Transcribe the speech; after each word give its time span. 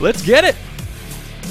Let's 0.00 0.22
get 0.22 0.44
it! 0.44 0.56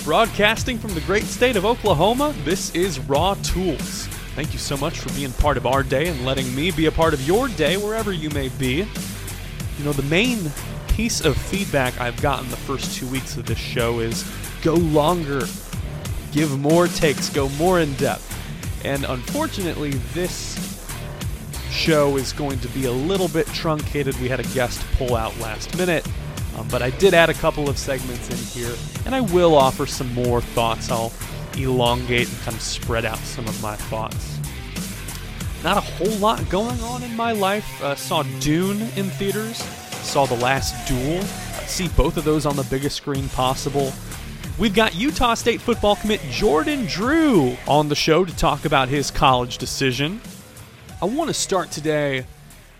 Broadcasting 0.03 0.77
from 0.77 0.93
the 0.93 1.01
great 1.01 1.23
state 1.23 1.55
of 1.55 1.65
Oklahoma, 1.65 2.35
this 2.43 2.75
is 2.75 2.99
Raw 2.99 3.35
Tools. 3.35 4.07
Thank 4.35 4.51
you 4.51 4.59
so 4.59 4.75
much 4.75 4.99
for 4.99 5.13
being 5.13 5.31
part 5.31 5.55
of 5.55 5.65
our 5.65 5.81
day 5.81 6.09
and 6.09 6.25
letting 6.25 6.53
me 6.53 6.69
be 6.71 6.87
a 6.87 6.91
part 6.91 7.13
of 7.13 7.25
your 7.25 7.47
day 7.47 7.77
wherever 7.77 8.11
you 8.11 8.29
may 8.31 8.49
be. 8.49 8.85
You 9.77 9.85
know, 9.85 9.93
the 9.93 10.03
main 10.03 10.51
piece 10.89 11.23
of 11.23 11.37
feedback 11.37 11.99
I've 12.01 12.21
gotten 12.21 12.49
the 12.49 12.57
first 12.57 12.97
two 12.97 13.07
weeks 13.07 13.37
of 13.37 13.45
this 13.45 13.57
show 13.57 13.99
is 13.99 14.29
go 14.61 14.73
longer, 14.73 15.43
give 16.33 16.59
more 16.59 16.87
takes, 16.87 17.29
go 17.29 17.47
more 17.49 17.79
in 17.79 17.93
depth. 17.93 18.29
And 18.83 19.05
unfortunately, 19.05 19.91
this 20.13 20.85
show 21.71 22.17
is 22.17 22.33
going 22.33 22.59
to 22.59 22.67
be 22.69 22.85
a 22.85 22.91
little 22.91 23.29
bit 23.29 23.47
truncated. 23.47 24.19
We 24.19 24.27
had 24.27 24.41
a 24.41 24.47
guest 24.53 24.85
pull 24.97 25.15
out 25.15 25.37
last 25.39 25.77
minute, 25.77 26.05
um, 26.63 26.69
but 26.69 26.81
I 26.81 26.89
did 26.91 27.13
add 27.13 27.29
a 27.29 27.33
couple 27.33 27.69
of 27.69 27.77
segments 27.77 28.29
in 28.29 28.61
here, 28.61 28.75
and 29.05 29.13
I 29.13 29.21
will 29.21 29.55
offer 29.55 29.85
some 29.85 30.13
more 30.13 30.41
thoughts. 30.41 30.89
I'll 30.91 31.11
elongate 31.57 32.29
and 32.29 32.37
kind 32.39 32.55
of 32.55 32.61
spread 32.61 33.05
out 33.05 33.17
some 33.19 33.47
of 33.47 33.61
my 33.61 33.75
thoughts. 33.75 34.39
Not 35.63 35.77
a 35.77 35.81
whole 35.81 36.17
lot 36.17 36.47
going 36.49 36.79
on 36.81 37.03
in 37.03 37.15
my 37.15 37.31
life. 37.31 37.81
Uh, 37.81 37.95
saw 37.95 38.23
Dune 38.39 38.81
in 38.97 39.09
theaters, 39.11 39.57
saw 39.57 40.25
The 40.25 40.35
Last 40.35 40.87
Duel. 40.87 41.19
Uh, 41.19 41.65
see 41.65 41.87
both 41.89 42.17
of 42.17 42.25
those 42.25 42.45
on 42.45 42.55
the 42.55 42.63
biggest 42.63 42.97
screen 42.97 43.29
possible. 43.29 43.93
We've 44.59 44.75
got 44.75 44.93
Utah 44.93 45.33
State 45.33 45.61
football 45.61 45.95
commit 45.95 46.21
Jordan 46.29 46.85
Drew 46.85 47.57
on 47.67 47.89
the 47.89 47.95
show 47.95 48.25
to 48.25 48.35
talk 48.35 48.65
about 48.65 48.89
his 48.89 49.09
college 49.09 49.57
decision. 49.57 50.21
I 51.01 51.05
want 51.05 51.29
to 51.29 51.33
start 51.33 51.71
today 51.71 52.25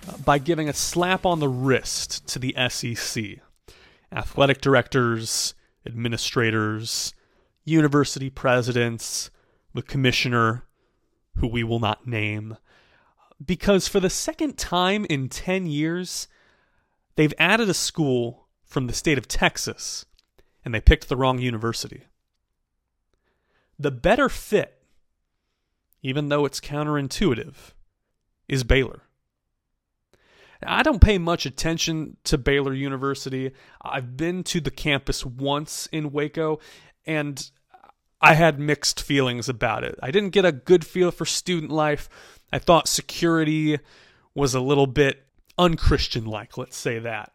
uh, 0.08 0.18
by 0.18 0.38
giving 0.38 0.70
a 0.70 0.74
slap 0.74 1.26
on 1.26 1.40
the 1.40 1.50
wrist 1.50 2.28
to 2.28 2.40
the 2.40 2.54
SEC. 2.70 3.40
Athletic 4.14 4.62
directors, 4.62 5.54
administrators, 5.86 7.14
university 7.66 8.30
presidents, 8.30 9.30
the 9.74 9.82
commissioner, 9.82 10.64
who 11.38 11.48
we 11.48 11.64
will 11.64 11.80
not 11.80 12.08
name, 12.08 12.58
because 13.44 13.88
for 13.88 14.00
the 14.00 14.10
second 14.10 14.58
time 14.58 15.06
in 15.10 15.30
10 15.30 15.66
years, 15.66 16.28
they've 17.16 17.34
added 17.40 17.70
a 17.70 17.74
school 17.74 18.48
from 18.64 18.88
the 18.88 18.94
state 18.94 19.18
of 19.18 19.28
Texas 19.28 20.06
and 20.64 20.74
they 20.74 20.82
picked 20.82 21.10
the 21.10 21.18
wrong 21.18 21.40
university. 21.40 22.06
The 23.78 23.92
better 23.92 24.30
fit, 24.30 24.82
even 26.02 26.30
though 26.30 26.46
it's 26.46 26.60
counterintuitive, 26.60 27.74
is 28.48 28.64
Baylor. 28.64 29.04
I 30.66 30.84
don't 30.84 31.02
pay 31.02 31.18
much 31.18 31.46
attention 31.46 32.18
to 32.26 32.38
Baylor 32.38 32.74
University. 32.74 33.52
I've 33.82 34.18
been 34.18 34.44
to 34.46 34.62
the 34.62 34.72
campus 34.72 35.26
once 35.26 35.88
in 35.92 36.12
Waco 36.12 36.60
and 37.06 37.50
I 38.22 38.36
had 38.36 38.60
mixed 38.60 39.02
feelings 39.02 39.50
about 39.50 39.84
it. 39.84 40.00
I 40.02 40.12
didn't 40.12 40.30
get 40.30 40.46
a 40.46 40.52
good 40.52 40.86
feel 40.86 41.12
for 41.12 41.26
student 41.26 41.72
life. 41.72 42.10
I 42.52 42.60
thought 42.60 42.88
security 42.88 43.80
was 44.34 44.56
a 44.56 44.62
little 44.62 44.88
bit 44.88 45.26
unchristian 45.58 46.26
like, 46.26 46.58
let's 46.58 46.78
say 46.78 47.00
that. 47.00 47.32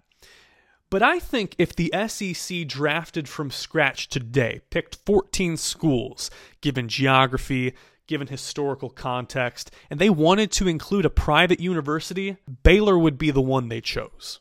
But 0.91 1.03
I 1.03 1.19
think 1.19 1.55
if 1.59 1.77
the 1.77 1.93
SEC 2.09 2.67
drafted 2.67 3.29
from 3.29 3.51
scratch 3.51 4.09
today, 4.09 4.61
picked 4.71 4.97
14 5.05 5.59
schools, 5.59 6.31
given 6.63 6.89
geography, 6.89 7.75
given 8.09 8.27
historical 8.27 8.91
context, 8.91 9.71
and 9.89 10.01
they 10.01 10.11
wanted 10.11 10.51
to 10.51 10.67
include 10.67 11.05
a 11.05 11.11
private 11.11 11.61
university, 11.61 12.37
Baylor 12.65 12.99
would 12.99 13.19
be 13.19 13.31
the 13.31 13.41
one 13.41 13.69
they 13.69 13.81
chose. 13.81 14.41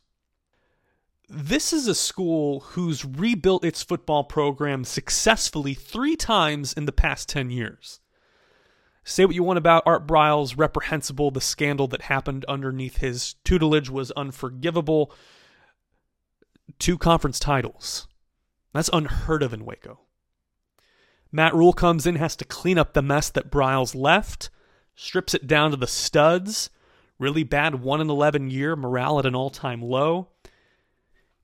This 1.30 1.74
is 1.74 1.88
a 1.88 1.94
school 1.94 2.62
who's 2.62 3.06
rebuilt 3.06 3.66
its 3.66 3.84
football 3.84 4.24
program 4.24 4.86
successfully 4.86 5.74
three 5.74 6.16
times 6.16 6.74
in 6.74 6.86
the 6.86 6.94
past 6.94 7.28
10 7.28 7.50
years. 7.50 8.00
Say 9.04 9.26
what 9.26 9.36
you 9.36 9.44
want 9.44 9.58
about 9.58 9.84
Art 9.86 10.08
Briles, 10.08 10.58
reprehensible, 10.58 11.32
the 11.32 11.42
scandal 11.42 11.88
that 11.88 12.04
happened 12.04 12.46
underneath 12.46 12.98
his 12.98 13.36
tutelage 13.44 13.90
was 13.90 14.12
unforgivable. 14.12 15.14
Two 16.80 16.98
conference 16.98 17.40
titles. 17.40 18.08
That's 18.74 18.90
unheard 18.92 19.44
of 19.44 19.54
in 19.54 19.66
Waco. 19.66 20.07
Matt 21.38 21.54
Rhule 21.54 21.72
comes 21.72 22.08
in, 22.08 22.16
has 22.16 22.36
to 22.38 22.46
clean 22.46 22.80
up 22.80 22.94
the 22.94 23.04
mess 23.04 23.30
that 23.30 23.52
Briles 23.52 23.94
left, 23.94 24.50
strips 24.96 25.36
it 25.36 25.46
down 25.46 25.70
to 25.70 25.78
the 25.78 25.86
studs. 25.86 26.72
Really 27.20 27.44
bad 27.44 27.76
1 27.76 28.02
in 28.02 28.10
11 28.10 28.50
year, 28.50 28.76
morale 28.76 29.20
at 29.20 29.26
an 29.28 29.36
all 29.36 29.52
time 29.52 29.80
low. 29.80 30.30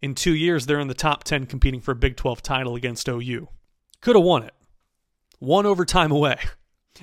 In 0.02 0.16
two 0.16 0.34
years, 0.34 0.66
they're 0.66 0.80
in 0.80 0.88
the 0.88 0.96
top 0.96 1.24
10 1.24 1.46
competing 1.46 1.80
for 1.80 1.92
a 1.92 1.96
Big 1.96 2.16
12 2.16 2.42
title 2.42 2.76
against 2.76 3.08
OU. 3.08 3.50
Could 4.02 4.16
have 4.16 4.26
won 4.26 4.42
it. 4.42 4.56
One 5.38 5.68
overtime 5.68 6.12
away. 6.12 6.40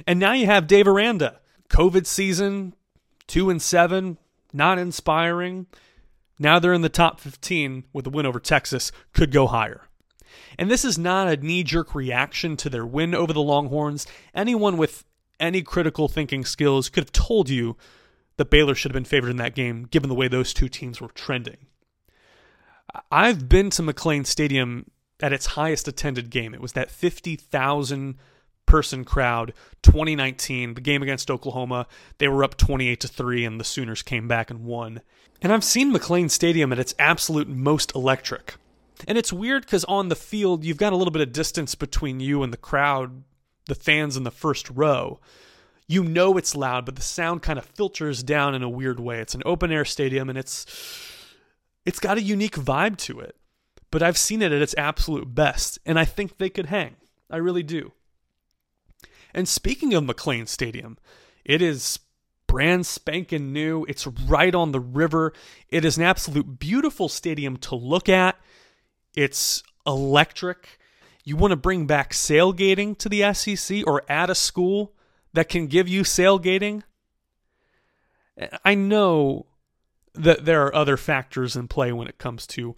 And 0.07 0.21
now 0.21 0.35
you 0.35 0.47
have 0.47 0.69
Dave 0.69 0.87
Aranda. 0.87 1.41
COVID 1.69 2.07
season, 2.07 2.75
2 3.27 3.51
and 3.51 3.61
7, 3.61 4.19
not 4.53 4.79
inspiring. 4.79 5.67
Now 6.39 6.61
they're 6.61 6.73
in 6.73 6.83
the 6.83 6.89
top 6.89 7.19
15 7.19 7.85
with 7.93 8.07
a 8.07 8.11
win 8.11 8.25
over 8.25 8.39
Texas, 8.39 8.93
could 9.13 9.33
go 9.33 9.49
higher. 9.49 9.90
And 10.59 10.71
this 10.71 10.85
is 10.85 10.99
not 10.99 11.29
a 11.29 11.37
knee 11.37 11.63
jerk 11.63 11.95
reaction 11.95 12.57
to 12.59 12.71
their 12.71 12.87
win 12.87 13.15
over 13.15 13.33
the 13.33 13.43
Longhorns. 13.43 14.07
Anyone 14.35 14.77
with 14.77 15.05
any 15.39 15.63
critical 15.63 16.09
thinking 16.09 16.45
skills 16.45 16.89
could 16.89 17.05
have 17.05 17.13
told 17.13 17.49
you 17.49 17.77
that 18.37 18.51
Baylor 18.51 18.75
should 18.75 18.91
have 18.91 18.95
been 18.95 19.05
favored 19.05 19.31
in 19.31 19.37
that 19.37 19.55
game, 19.55 19.85
given 19.91 20.09
the 20.09 20.15
way 20.15 20.29
those 20.29 20.55
two 20.55 20.69
teams 20.69 21.01
were 21.01 21.09
trending. 21.09 21.67
I've 23.11 23.49
been 23.49 23.71
to 23.71 23.83
McLane 23.83 24.27
Stadium 24.27 24.91
at 25.21 25.33
its 25.33 25.47
highest 25.47 25.87
attended 25.87 26.31
game. 26.31 26.55
It 26.55 26.61
was 26.61 26.73
that 26.73 26.91
50,000 26.91 28.17
person 28.71 29.05
crowd 29.05 29.53
2019 29.83 30.75
the 30.75 30.81
game 30.81 31.03
against 31.03 31.29
Oklahoma 31.29 31.89
they 32.19 32.29
were 32.29 32.45
up 32.45 32.57
28 32.57 33.01
to 33.01 33.09
3 33.09 33.45
and 33.45 33.59
the 33.59 33.65
Sooners 33.65 34.01
came 34.01 34.29
back 34.29 34.49
and 34.49 34.65
won 34.65 35.01
and 35.43 35.53
I've 35.53 35.65
seen 35.65 35.93
McLane 35.93 36.31
Stadium 36.31 36.73
at 36.73 36.79
its 36.79 36.95
absolute 36.97 37.49
most 37.49 37.93
electric 37.97 38.55
and 39.07 39.19
it's 39.19 39.33
weird 39.33 39.65
because 39.65 39.85
on 39.85 40.09
the 40.09 40.17
field, 40.17 40.65
you've 40.65 40.77
got 40.77 40.93
a 40.93 40.97
little 40.97 41.13
bit 41.13 41.23
of 41.23 41.33
distance 41.33 41.75
between 41.75 42.21
you 42.21 42.43
and 42.43 42.53
the 42.53 42.59
crowd, 42.59 43.25
the 43.67 43.75
fans 43.75 44.17
in 44.17 44.25
the 44.25 44.31
first 44.31 44.69
row. 44.71 45.21
You 45.87 46.05
know 46.05 46.37
it's 46.37 46.55
loud, 46.55 46.87
but 46.87 46.97
the 46.97 47.03
sound 47.03 47.43
kind 47.43 47.59
of 47.59 47.65
filters 47.65 48.23
down 48.23 48.55
in 48.55 48.63
a 48.63 48.69
weird 48.69 49.01
way. 49.01 49.21
It's 49.21 49.35
an 49.35 49.43
open 49.45 49.73
air 49.73 49.85
stadium 49.85 50.29
and 50.29 50.39
it's 50.39 50.67
it's 51.85 51.99
got 51.99 52.19
a 52.19 52.23
unique 52.23 52.57
vibe 52.57 52.97
to 52.99 53.21
it. 53.21 53.37
But 53.91 54.03
I've 54.03 54.19
seen 54.19 54.43
it 54.43 54.53
at 54.53 54.63
its 54.63 54.75
absolute 54.79 55.35
best, 55.35 55.79
and 55.85 55.99
I 55.99 56.05
think 56.05 56.39
they 56.39 56.51
could 56.51 56.67
hang. 56.67 56.97
I 57.29 57.39
really 57.39 57.65
do. 57.65 57.93
And 59.35 59.49
speaking 59.49 59.95
of 59.95 60.05
McLane 60.05 60.47
Stadium, 60.47 60.97
it 61.45 61.61
is 61.61 61.99
brand 62.47 62.87
spanking 62.87 63.53
new. 63.53 63.85
It's 63.89 64.07
right 64.07 64.55
on 64.55 64.73
the 64.73 64.81
river. 64.81 65.33
It 65.69 65.85
is 65.85 65.97
an 65.97 66.05
absolute 66.05 66.59
beautiful 66.59 67.09
stadium 67.09 67.57
to 67.59 67.75
look 67.75 68.09
at. 68.09 68.37
It's 69.15 69.63
electric. 69.87 70.79
You 71.25 71.37
want 71.37 71.53
to 71.53 71.57
bring 71.57 71.87
back 71.87 72.13
sailgating 72.15 72.95
to 72.97 73.09
the 73.09 73.33
SEC 73.35 73.87
or 73.87 74.03
add 74.09 74.31
a 74.31 74.35
school 74.35 74.95
that 75.33 75.49
can 75.49 75.67
give 75.67 75.89
you 75.89 76.03
sailgating? 76.03 76.83
I 78.65 78.75
know 78.75 79.47
that 80.15 80.45
there 80.45 80.65
are 80.67 80.75
other 80.75 80.97
factors 80.97 81.57
in 81.57 81.69
play 81.69 81.93
when 81.93 82.09
it 82.09 82.19
comes 82.19 82.47
to 82.49 82.75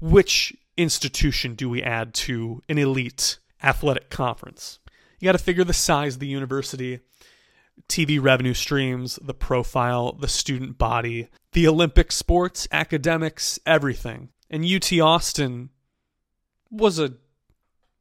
which 0.00 0.54
institution 0.76 1.54
do 1.54 1.68
we 1.68 1.82
add 1.82 2.14
to 2.14 2.62
an 2.68 2.78
elite 2.78 3.38
athletic 3.62 4.08
conference. 4.08 4.78
You 5.18 5.26
got 5.26 5.32
to 5.32 5.38
figure 5.38 5.64
the 5.64 5.74
size 5.74 6.14
of 6.14 6.20
the 6.20 6.26
university, 6.26 7.00
TV 7.88 8.22
revenue 8.22 8.54
streams, 8.54 9.18
the 9.20 9.34
profile, 9.34 10.12
the 10.12 10.28
student 10.28 10.78
body, 10.78 11.28
the 11.52 11.68
Olympic 11.68 12.12
sports, 12.12 12.66
academics, 12.72 13.58
everything. 13.66 14.30
And 14.50 14.64
UT 14.64 14.92
Austin 15.00 15.70
was 16.70 16.98
a 16.98 17.14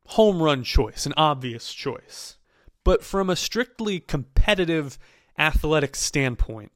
home 0.07 0.41
run 0.41 0.63
choice, 0.63 1.05
an 1.05 1.13
obvious 1.15 1.73
choice. 1.73 2.37
But 2.83 3.03
from 3.03 3.29
a 3.29 3.35
strictly 3.35 3.99
competitive 3.99 4.97
athletic 5.37 5.95
standpoint, 5.95 6.71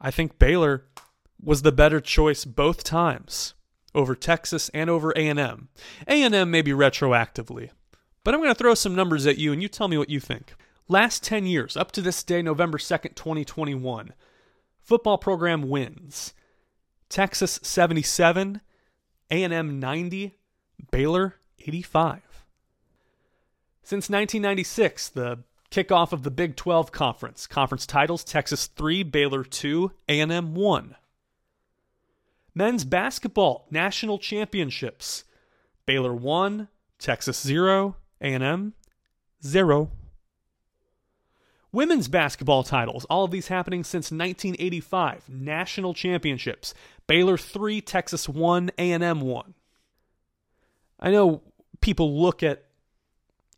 I 0.00 0.10
think 0.10 0.38
Baylor 0.38 0.84
was 1.42 1.62
the 1.62 1.72
better 1.72 2.00
choice 2.00 2.44
both 2.44 2.84
times 2.84 3.54
over 3.94 4.14
Texas 4.14 4.68
and 4.70 4.88
over 4.88 5.10
A&M. 5.12 5.68
A&M 6.06 6.50
maybe 6.50 6.70
retroactively. 6.70 7.70
But 8.24 8.34
I'm 8.34 8.40
going 8.40 8.50
to 8.50 8.58
throw 8.58 8.74
some 8.74 8.94
numbers 8.94 9.26
at 9.26 9.38
you 9.38 9.52
and 9.52 9.60
you 9.60 9.68
tell 9.68 9.88
me 9.88 9.98
what 9.98 10.10
you 10.10 10.20
think. 10.20 10.54
Last 10.88 11.24
10 11.24 11.46
years, 11.46 11.76
up 11.76 11.92
to 11.92 12.02
this 12.02 12.22
day, 12.22 12.42
November 12.42 12.78
2nd, 12.78 13.14
2021, 13.14 14.14
football 14.80 15.18
program 15.18 15.68
wins. 15.68 16.34
Texas 17.12 17.60
77, 17.62 18.62
A&M 19.30 19.78
90, 19.78 20.34
Baylor 20.90 21.34
85. 21.58 22.22
Since 23.82 24.08
1996, 24.08 25.10
the 25.10 25.40
kickoff 25.70 26.12
of 26.12 26.22
the 26.22 26.30
Big 26.30 26.56
12 26.56 26.90
Conference, 26.90 27.46
conference 27.46 27.84
titles 27.84 28.24
Texas 28.24 28.66
3, 28.66 29.02
Baylor 29.02 29.44
2, 29.44 29.92
A&M 30.08 30.54
1. 30.54 30.96
Men's 32.54 32.86
basketball 32.86 33.66
national 33.70 34.18
championships. 34.18 35.24
Baylor 35.84 36.14
1, 36.14 36.68
Texas 36.98 37.42
0, 37.42 37.94
A&M 38.22 38.72
0. 39.44 39.90
Women's 41.72 42.06
basketball 42.06 42.62
titles, 42.62 43.06
all 43.06 43.24
of 43.24 43.30
these 43.30 43.48
happening 43.48 43.82
since 43.82 44.10
1985. 44.10 45.28
National 45.30 45.94
championships. 45.94 46.74
Baylor 47.06 47.38
3, 47.38 47.80
Texas 47.80 48.28
1, 48.28 48.70
A&M 48.78 49.20
1. 49.20 49.54
I 51.00 51.10
know 51.10 51.42
people 51.80 52.20
look 52.20 52.42
at 52.42 52.64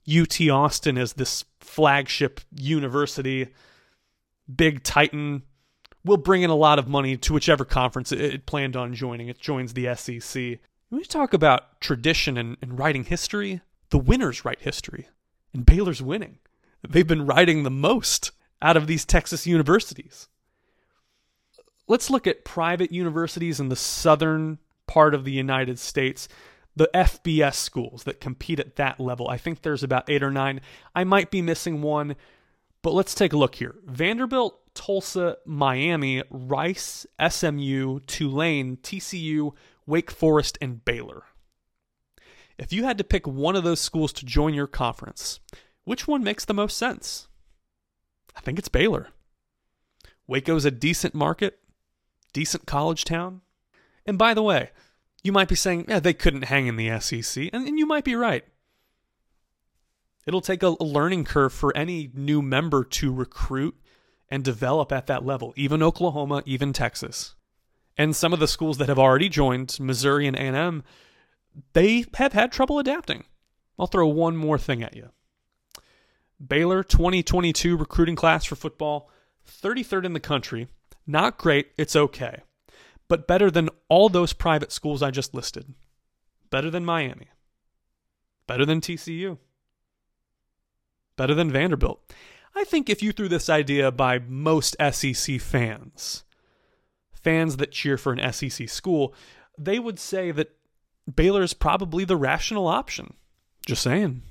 UT 0.08 0.40
Austin 0.49 0.96
as 0.96 1.14
this 1.14 1.44
flagship 1.61 2.40
university, 2.55 3.49
big 4.55 4.82
titan, 4.82 5.43
will 6.05 6.16
bring 6.16 6.43
in 6.43 6.50
a 6.50 6.56
lot 6.56 6.78
of 6.78 6.87
money 6.87 7.16
to 7.16 7.32
whichever 7.32 7.64
conference 7.64 8.12
it, 8.12 8.46
planned 8.46 8.76
on 8.76 8.94
joining. 8.94 9.28
It 9.28 9.38
joins 9.38 9.75
the 9.75 9.94
SEC. 9.94 10.61
When 10.88 11.00
we 11.00 11.05
talk 11.05 11.32
about 11.34 11.81
tradition 11.81 12.37
and, 12.37 12.56
and 12.62 12.78
writing 12.78 13.05
history, 13.05 13.62
the 13.90 13.99
winners 13.99 14.44
write 14.44 14.61
history, 14.61 15.08
and 15.52 15.66
Baylor's 15.66 16.02
winning. 16.02 16.38
They've 16.89 17.07
been 17.07 17.27
writing 17.27 17.63
the 17.63 17.71
most 17.71 18.33
out 18.61 18.77
of 18.77 18.87
these 18.87 19.05
Texas 19.05 19.47
universities. 19.47 20.29
Let's 21.87 22.11
look 22.11 22.27
at 22.27 22.45
private 22.45 22.93
universities 22.93 23.61
in 23.61 23.69
the 23.69 23.77
southern 23.77 24.59
part 24.87 25.15
of 25.15 25.25
the 25.25 25.33
United 25.33 25.79
States 25.79 26.29
the 26.77 26.91
FBS 26.93 27.55
schools 27.55 28.05
that 28.05 28.21
compete 28.21 28.59
at 28.59 28.77
that 28.77 28.99
level. 28.99 29.29
I 29.29 29.37
think 29.37 29.63
there's 29.63 29.83
about 29.83 30.11
eight 30.11 30.23
or 30.23 30.31
nine. 30.31 30.61
I 30.95 31.05
might 31.05 31.31
be 31.31 31.43
missing 31.43 31.83
one, 31.83 32.17
but 32.83 32.95
let's 32.95 33.15
take 33.15 33.33
a 33.33 33.37
look 33.37 33.55
here. 33.57 33.77
Vanderbilt, 33.85 34.61
Tulsa, 34.75 35.37
Miami, 35.47 36.23
Rice, 36.31 37.07
SMU, 37.29 38.01
Tulane, 38.01 38.77
TCU, 38.79 39.53
Wake 39.87 40.11
Forest, 40.11 40.59
and 40.61 40.85
Baylor. 40.85 41.23
If 42.59 42.73
you 42.73 42.85
had 42.85 42.99
to 42.99 43.05
pick 43.05 43.27
one 43.27 43.57
of 43.57 43.65
those 43.65 43.81
schools 43.81 44.13
to 44.15 44.27
join 44.27 44.55
your 44.55 44.67
conference, 44.67 45.41
which 45.85 46.09
one 46.09 46.25
makes 46.25 46.45
the 46.45 46.55
most 46.55 46.77
sense? 46.77 47.29
I 48.37 48.41
think 48.41 48.59
it's 48.59 48.69
Baylor. 48.69 49.09
Waco's 50.27 50.65
a 50.65 50.71
decent 50.71 51.15
market, 51.15 51.59
decent 52.33 52.67
college 52.67 53.05
town. 53.05 53.43
And 54.07 54.19
by 54.19 54.35
the 54.35 54.43
way, 54.43 54.71
you 55.23 55.33
might 55.33 55.49
be 55.49 55.55
saying, 55.55 55.87
yeah, 55.89 56.01
they 56.01 56.13
couldn't 56.13 56.45
hang 56.45 56.67
in 56.67 56.77
the 56.77 56.99
SEC, 57.01 57.49
and, 57.53 57.67
and 57.67 57.79
you 57.79 57.87
might 57.87 58.05
be 58.05 58.15
right. 58.15 58.45
It'll 60.27 60.41
take 60.41 60.63
a, 60.63 60.75
a 60.81 60.85
learning 60.85 61.25
curve 61.25 61.53
for 61.53 61.77
any 61.77 62.11
new 62.15 62.41
member 62.43 62.85
to 62.85 63.13
recruit 63.13 63.77
and 64.29 64.43
develop 64.43 64.91
at 64.91 65.07
that 65.07 65.25
level, 65.25 65.53
even 65.57 65.83
Oklahoma, 65.83 66.43
even 66.47 66.73
Texas. 66.73 67.35
And 67.97 68.17
some 68.17 68.33
of 68.33 68.41
the 68.41 68.49
schools 68.49 68.79
that 68.79 68.89
have 68.89 68.99
already 68.99 69.29
joined, 69.29 69.79
Missouri 69.79 70.27
and 70.27 70.37
A&M, 70.37 70.83
they 71.73 72.05
have 72.15 72.33
had 72.33 72.51
trouble 72.51 72.79
adapting. 72.79 73.25
I'll 73.79 73.87
throw 73.87 74.09
one 74.09 74.37
more 74.37 74.59
thing 74.59 74.83
at 74.83 74.97
you. 74.97 75.11
Baylor 76.45 76.83
2022 76.83 77.77
recruiting 77.77 78.17
class 78.17 78.45
for 78.45 78.57
football, 78.57 79.11
33rd 79.49 80.05
in 80.05 80.13
the 80.13 80.21
country. 80.21 80.69
Not 81.07 81.39
great, 81.39 81.73
it's 81.77 81.97
okay 81.97 82.43
but 83.09 83.27
better 83.27 83.51
than 83.51 83.71
all 83.89 84.09
those 84.09 84.33
private 84.33 84.73
schools 84.73 85.03
I 85.03 85.11
just 85.11 85.35
listed. 85.35 85.75
Better 86.51 86.71
than 86.71 86.85
Miami. 86.85 87.29
Better 88.47 88.65
than 88.65 88.81
TCU. 88.81 89.39
Better 91.17 91.35
than 91.35 91.51
Vanderbilt. 91.51 92.01
I 92.55 92.65
think 92.65 92.89
if 92.89 93.03
you 93.03 93.13
threw 93.13 93.29
this 93.29 93.49
idea 93.49 93.91
by 93.91 94.19
most 94.19 94.77
SEC 94.93 95.41
fans, 95.41 96.25
fans 97.13 97.57
that 97.57 97.73
cheer 97.73 97.97
for 97.97 98.13
an 98.13 98.33
SEC 98.33 98.69
school, 98.69 99.15
they 99.59 99.79
would 99.79 99.99
say 99.99 100.31
that 100.31 100.57
Baylor 101.13 101.43
is 101.43 101.55
probably 101.55 102.05
the 102.05 102.17
rational 102.17 102.67
option. 102.67 103.15
Just 103.67 103.83
saying. 103.83 104.23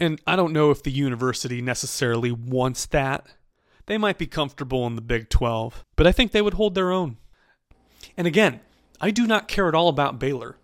And 0.00 0.18
I 0.26 0.34
don't 0.34 0.54
know 0.54 0.70
if 0.70 0.82
the 0.82 0.90
university 0.90 1.60
necessarily 1.60 2.32
wants 2.32 2.86
that. 2.86 3.26
They 3.84 3.98
might 3.98 4.16
be 4.16 4.26
comfortable 4.26 4.86
in 4.86 4.96
the 4.96 5.02
Big 5.02 5.28
12, 5.28 5.84
but 5.94 6.06
I 6.06 6.12
think 6.12 6.32
they 6.32 6.40
would 6.40 6.54
hold 6.54 6.74
their 6.74 6.90
own. 6.90 7.18
And 8.16 8.26
again, 8.26 8.60
I 9.00 9.10
do 9.10 9.26
not 9.26 9.46
care 9.46 9.68
at 9.68 9.74
all 9.74 9.88
about 9.88 10.18
Baylor. 10.18 10.56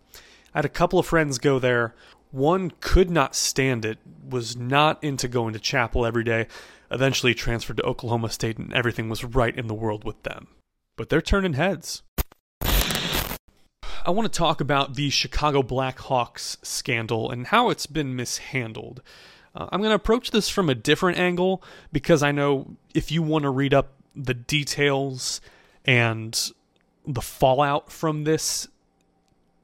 I 0.55 0.59
had 0.59 0.65
a 0.65 0.71
couple 0.71 0.99
of 0.99 1.07
friends 1.07 1.39
go 1.39 1.59
there. 1.59 1.95
One 2.31 2.73
could 2.81 3.11
not 3.11 3.35
stand 3.35 3.85
it, 3.85 3.99
was 4.27 4.57
not 4.57 5.03
into 5.05 5.29
going 5.29 5.53
to 5.53 5.59
chapel 5.59 6.07
every 6.07 6.25
day, 6.25 6.47
eventually 6.91 7.35
transferred 7.35 7.77
to 7.77 7.83
Oklahoma 7.83 8.31
State, 8.31 8.57
and 8.59 8.73
everything 8.73 9.09
was 9.09 9.25
right 9.25 9.57
in 9.57 9.67
the 9.67 9.75
world 9.75 10.05
with 10.05 10.23
them. 10.23 10.49
But 10.97 11.09
they're 11.09 11.21
turning 11.21 11.55
heads. 11.55 12.03
I 14.07 14.11
want 14.11 14.33
to 14.33 14.39
talk 14.39 14.61
about 14.61 14.95
the 14.95 15.11
Chicago 15.11 15.65
Blackhawks 15.65 16.65
scandal 16.65 17.29
and 17.29 17.49
how 17.49 17.71
it's 17.71 17.87
been 17.87 18.15
mishandled. 18.15 19.03
Uh, 19.53 19.67
I'm 19.73 19.81
going 19.81 19.91
to 19.91 19.97
approach 19.97 20.31
this 20.31 20.49
from 20.49 20.71
a 20.71 20.77
different 20.77 21.19
angle 21.19 21.61
because 21.91 22.23
I 22.23 22.31
know 22.31 22.77
if 22.95 23.11
you 23.11 23.21
want 23.21 23.43
to 23.43 23.51
read 23.51 23.75
up 23.75 23.95
the 24.15 24.33
details 24.33 25.41
and 25.85 26.53
the 27.05 27.21
fallout 27.21 27.91
from 27.91 28.23
this 28.23 28.69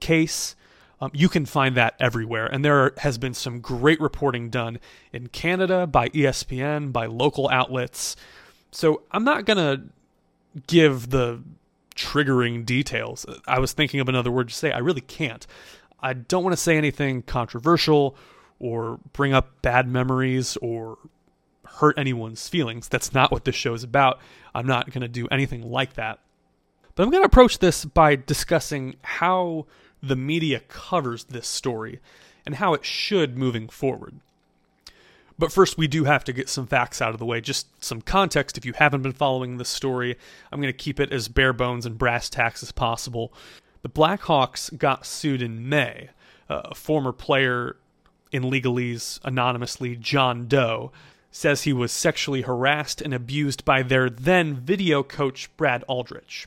case. 0.00 0.56
Um, 1.00 1.12
you 1.14 1.28
can 1.28 1.46
find 1.46 1.76
that 1.76 1.94
everywhere. 2.00 2.46
And 2.46 2.64
there 2.64 2.94
has 2.98 3.18
been 3.18 3.34
some 3.34 3.60
great 3.60 4.00
reporting 4.00 4.50
done 4.50 4.80
in 5.12 5.28
Canada 5.28 5.86
by 5.86 6.08
ESPN, 6.08 6.92
by 6.92 7.06
local 7.06 7.48
outlets. 7.48 8.16
So 8.72 9.02
I'm 9.12 9.22
not 9.22 9.44
going 9.44 9.58
to 9.58 9.84
give 10.66 11.10
the 11.10 11.42
triggering 11.94 12.64
details. 12.64 13.26
I 13.46 13.58
was 13.58 13.72
thinking 13.72 14.00
of 14.00 14.08
another 14.08 14.30
word 14.30 14.48
to 14.48 14.54
say. 14.54 14.72
I 14.72 14.78
really 14.78 15.00
can't. 15.00 15.46
I 16.00 16.14
don't 16.14 16.42
want 16.42 16.52
to 16.52 16.62
say 16.62 16.76
anything 16.76 17.22
controversial 17.22 18.16
or 18.58 18.98
bring 19.12 19.32
up 19.32 19.62
bad 19.62 19.88
memories 19.88 20.56
or 20.58 20.98
hurt 21.64 21.98
anyone's 21.98 22.48
feelings. 22.48 22.88
That's 22.88 23.14
not 23.14 23.30
what 23.30 23.44
this 23.44 23.54
show 23.54 23.74
is 23.74 23.84
about. 23.84 24.20
I'm 24.54 24.66
not 24.66 24.90
going 24.90 25.02
to 25.02 25.08
do 25.08 25.28
anything 25.30 25.62
like 25.62 25.94
that. 25.94 26.18
But 26.94 27.04
I'm 27.04 27.10
going 27.10 27.22
to 27.22 27.26
approach 27.26 27.58
this 27.58 27.84
by 27.84 28.16
discussing 28.16 28.96
how 29.02 29.66
the 30.02 30.16
media 30.16 30.60
covers 30.60 31.24
this 31.24 31.48
story 31.48 32.00
and 32.44 32.56
how 32.56 32.74
it 32.74 32.84
should 32.84 33.38
moving 33.38 33.68
forward. 33.68 34.20
But 35.42 35.50
first, 35.50 35.76
we 35.76 35.88
do 35.88 36.04
have 36.04 36.22
to 36.22 36.32
get 36.32 36.48
some 36.48 36.68
facts 36.68 37.02
out 37.02 37.14
of 37.14 37.18
the 37.18 37.26
way, 37.26 37.40
just 37.40 37.66
some 37.84 38.00
context 38.00 38.56
if 38.56 38.64
you 38.64 38.74
haven't 38.74 39.02
been 39.02 39.10
following 39.10 39.56
this 39.56 39.68
story. 39.68 40.16
I'm 40.52 40.60
going 40.60 40.72
to 40.72 40.78
keep 40.78 41.00
it 41.00 41.12
as 41.12 41.26
bare 41.26 41.52
bones 41.52 41.84
and 41.84 41.98
brass 41.98 42.30
tacks 42.30 42.62
as 42.62 42.70
possible. 42.70 43.32
The 43.82 43.88
Blackhawks 43.88 44.78
got 44.78 45.04
sued 45.04 45.42
in 45.42 45.68
May. 45.68 46.10
Uh, 46.48 46.62
a 46.66 46.74
former 46.76 47.10
player 47.10 47.74
in 48.30 48.44
legalese, 48.44 49.18
anonymously, 49.24 49.96
John 49.96 50.46
Doe, 50.46 50.92
says 51.32 51.62
he 51.62 51.72
was 51.72 51.90
sexually 51.90 52.42
harassed 52.42 53.02
and 53.02 53.12
abused 53.12 53.64
by 53.64 53.82
their 53.82 54.08
then 54.08 54.54
video 54.54 55.02
coach, 55.02 55.50
Brad 55.56 55.82
Aldrich 55.88 56.46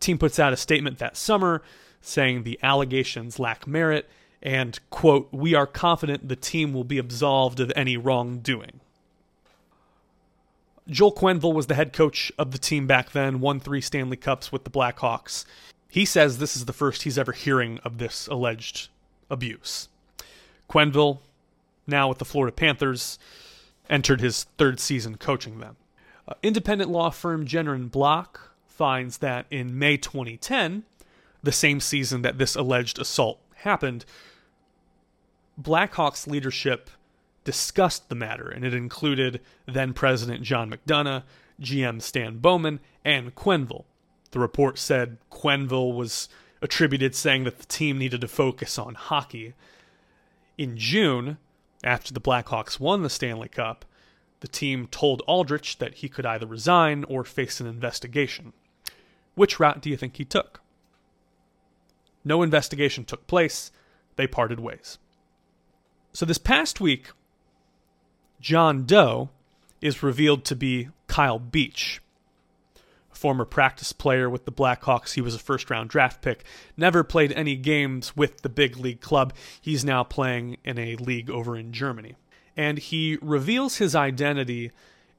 team 0.00 0.18
puts 0.18 0.38
out 0.38 0.52
a 0.52 0.56
statement 0.56 0.98
that 0.98 1.16
summer 1.16 1.62
saying 2.00 2.42
the 2.42 2.58
allegations 2.62 3.38
lack 3.38 3.66
merit 3.66 4.08
and, 4.44 4.78
quote, 4.90 5.28
we 5.32 5.54
are 5.54 5.66
confident 5.66 6.28
the 6.28 6.36
team 6.36 6.74
will 6.74 6.84
be 6.84 6.98
absolved 6.98 7.60
of 7.60 7.72
any 7.74 7.96
wrongdoing. 7.96 8.80
Joel 10.86 11.14
Quenneville 11.14 11.54
was 11.54 11.66
the 11.66 11.74
head 11.74 11.94
coach 11.94 12.30
of 12.38 12.50
the 12.50 12.58
team 12.58 12.86
back 12.86 13.12
then, 13.12 13.40
won 13.40 13.58
three 13.58 13.80
Stanley 13.80 14.18
Cups 14.18 14.52
with 14.52 14.64
the 14.64 14.70
Blackhawks. 14.70 15.46
He 15.88 16.04
says 16.04 16.38
this 16.38 16.56
is 16.56 16.66
the 16.66 16.74
first 16.74 17.04
he's 17.04 17.18
ever 17.18 17.32
hearing 17.32 17.78
of 17.84 17.96
this 17.96 18.26
alleged 18.26 18.88
abuse. 19.30 19.88
Quenneville, 20.68 21.20
now 21.86 22.08
with 22.08 22.18
the 22.18 22.24
Florida 22.26 22.52
Panthers, 22.52 23.18
entered 23.88 24.20
his 24.20 24.44
third 24.58 24.78
season 24.78 25.16
coaching 25.16 25.58
them. 25.58 25.76
Uh, 26.28 26.34
independent 26.42 26.90
law 26.90 27.10
firm 27.10 27.46
Jenner 27.46 27.74
and 27.74 27.90
Block 27.90 28.54
finds 28.66 29.18
that 29.18 29.46
in 29.50 29.78
May 29.78 29.96
2010, 29.96 30.84
the 31.42 31.52
same 31.52 31.80
season 31.80 32.22
that 32.22 32.38
this 32.38 32.56
alleged 32.56 32.98
assault 32.98 33.38
happened, 33.56 34.04
Blackhawks 35.60 36.26
leadership 36.26 36.90
discussed 37.44 38.08
the 38.08 38.14
matter, 38.14 38.48
and 38.48 38.64
it 38.64 38.74
included 38.74 39.40
then 39.66 39.92
President 39.92 40.42
John 40.42 40.70
McDonough, 40.70 41.22
GM 41.60 42.02
Stan 42.02 42.38
Bowman, 42.38 42.80
and 43.04 43.34
Quenneville. 43.34 43.84
The 44.32 44.40
report 44.40 44.78
said 44.78 45.18
Quenneville 45.30 45.94
was 45.94 46.28
attributed 46.60 47.14
saying 47.14 47.44
that 47.44 47.58
the 47.58 47.66
team 47.66 47.98
needed 47.98 48.22
to 48.22 48.28
focus 48.28 48.78
on 48.78 48.94
hockey. 48.94 49.54
In 50.56 50.76
June, 50.76 51.38
after 51.84 52.12
the 52.12 52.20
Blackhawks 52.20 52.80
won 52.80 53.02
the 53.02 53.10
Stanley 53.10 53.48
Cup, 53.48 53.84
the 54.40 54.48
team 54.48 54.88
told 54.88 55.22
Aldrich 55.26 55.78
that 55.78 55.96
he 55.96 56.08
could 56.08 56.26
either 56.26 56.46
resign 56.46 57.04
or 57.04 57.24
face 57.24 57.60
an 57.60 57.66
investigation. 57.66 58.52
Which 59.34 59.60
route 59.60 59.80
do 59.80 59.90
you 59.90 59.96
think 59.96 60.16
he 60.16 60.24
took? 60.24 60.60
No 62.24 62.42
investigation 62.42 63.04
took 63.04 63.26
place. 63.26 63.70
They 64.16 64.26
parted 64.26 64.60
ways. 64.60 64.98
So 66.14 66.24
this 66.24 66.38
past 66.38 66.80
week, 66.80 67.10
John 68.40 68.86
Doe 68.86 69.30
is 69.80 70.04
revealed 70.04 70.44
to 70.44 70.54
be 70.54 70.90
Kyle 71.08 71.40
Beach, 71.40 72.00
a 73.12 73.16
former 73.16 73.44
practice 73.44 73.92
player 73.92 74.30
with 74.30 74.44
the 74.44 74.52
Blackhawks. 74.52 75.14
He 75.14 75.20
was 75.20 75.34
a 75.34 75.40
first 75.40 75.70
round 75.70 75.90
draft 75.90 76.22
pick. 76.22 76.44
Never 76.76 77.02
played 77.02 77.32
any 77.32 77.56
games 77.56 78.16
with 78.16 78.42
the 78.42 78.48
big 78.48 78.76
league 78.76 79.00
club. 79.00 79.32
He's 79.60 79.84
now 79.84 80.04
playing 80.04 80.58
in 80.64 80.78
a 80.78 80.94
league 80.94 81.30
over 81.30 81.56
in 81.56 81.72
Germany. 81.72 82.14
And 82.56 82.78
he 82.78 83.18
reveals 83.20 83.78
his 83.78 83.96
identity 83.96 84.70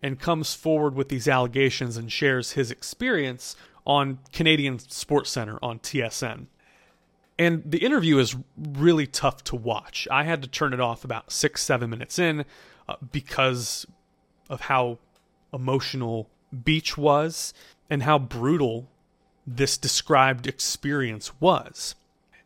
and 0.02 0.18
comes 0.18 0.54
forward 0.54 0.96
with 0.96 1.10
these 1.10 1.28
allegations 1.28 1.98
and 1.98 2.10
shares 2.10 2.54
his 2.54 2.72
experience 2.72 3.58
on 3.86 4.20
Canadian 4.32 4.80
Sports 4.80 5.32
Center 5.32 5.60
on 5.62 5.80
TSN. 5.80 6.46
And 7.38 7.64
the 7.66 7.80
interview 7.80 8.18
is 8.18 8.36
really 8.58 9.08
tough 9.08 9.44
to 9.46 9.56
watch. 9.56 10.08
I 10.10 10.24
had 10.24 10.42
to 10.42 10.48
turn 10.48 10.74
it 10.74 10.80
off 10.80 11.04
about 11.04 11.32
six, 11.32 11.62
seven 11.62 11.90
minutes 11.90 12.18
in 12.18 12.46
uh, 12.88 12.96
because 13.12 13.86
of 14.50 14.62
how 14.62 15.00
emotional 15.54 16.30
Beach 16.64 16.98
was 16.98 17.54
and 17.90 18.04
how 18.04 18.20
brutal 18.20 18.88
this 19.46 19.78
described 19.78 20.48
experience 20.48 21.40
was. 21.42 21.96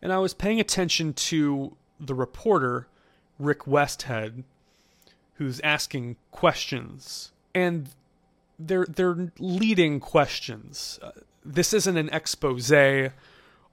And 0.01 0.11
I 0.11 0.17
was 0.17 0.33
paying 0.33 0.59
attention 0.59 1.13
to 1.13 1.75
the 1.99 2.15
reporter, 2.15 2.87
Rick 3.37 3.61
Westhead, 3.63 4.43
who's 5.35 5.59
asking 5.61 6.15
questions. 6.31 7.31
And 7.53 7.89
they're, 8.57 8.85
they're 8.85 9.31
leading 9.37 9.99
questions. 9.99 10.99
Uh, 11.01 11.11
this 11.45 11.73
isn't 11.73 11.97
an 11.97 12.09
expose 12.09 12.71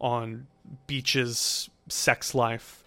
on 0.00 0.46
Beach's 0.86 1.70
sex 1.88 2.34
life. 2.34 2.82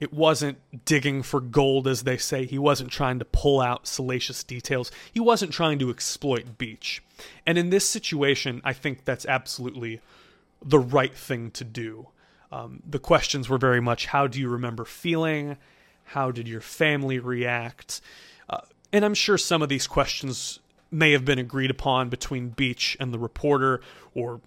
It 0.00 0.12
wasn't 0.12 0.58
digging 0.84 1.22
for 1.22 1.40
gold, 1.40 1.88
as 1.88 2.04
they 2.04 2.16
say. 2.16 2.46
He 2.46 2.58
wasn't 2.58 2.90
trying 2.90 3.18
to 3.18 3.24
pull 3.24 3.60
out 3.60 3.88
salacious 3.88 4.44
details. 4.44 4.92
He 5.12 5.18
wasn't 5.18 5.52
trying 5.52 5.80
to 5.80 5.90
exploit 5.90 6.56
Beach. 6.56 7.02
And 7.44 7.58
in 7.58 7.70
this 7.70 7.88
situation, 7.88 8.60
I 8.64 8.72
think 8.72 9.04
that's 9.04 9.26
absolutely 9.26 10.00
the 10.64 10.78
right 10.78 11.14
thing 11.14 11.50
to 11.52 11.64
do. 11.64 12.08
Um, 12.52 12.82
the 12.88 13.00
questions 13.00 13.48
were 13.48 13.58
very 13.58 13.80
much 13.80 14.06
how 14.06 14.26
do 14.26 14.40
you 14.40 14.48
remember 14.48 14.84
feeling? 14.84 15.56
How 16.04 16.30
did 16.30 16.48
your 16.48 16.60
family 16.60 17.18
react? 17.18 18.00
Uh, 18.48 18.60
and 18.92 19.04
I'm 19.04 19.14
sure 19.14 19.36
some 19.36 19.62
of 19.62 19.68
these 19.68 19.86
questions 19.86 20.60
may 20.90 21.12
have 21.12 21.24
been 21.24 21.38
agreed 21.38 21.70
upon 21.70 22.08
between 22.08 22.48
Beach 22.50 22.96
and 22.98 23.12
the 23.12 23.18
reporter 23.18 23.80
or 24.14 24.40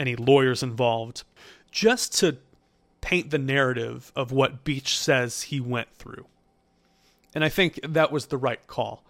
any 0.00 0.16
lawyers 0.16 0.62
involved, 0.62 1.24
just 1.72 2.16
to 2.18 2.36
paint 3.00 3.30
the 3.30 3.38
narrative 3.38 4.12
of 4.14 4.30
what 4.30 4.62
Beach 4.62 4.96
says 4.96 5.42
he 5.42 5.58
went 5.58 5.92
through. 5.94 6.26
And 7.34 7.42
I 7.44 7.48
think 7.48 7.80
that 7.82 8.12
was 8.12 8.26
the 8.26 8.36
right 8.36 8.64
call. 8.66 9.04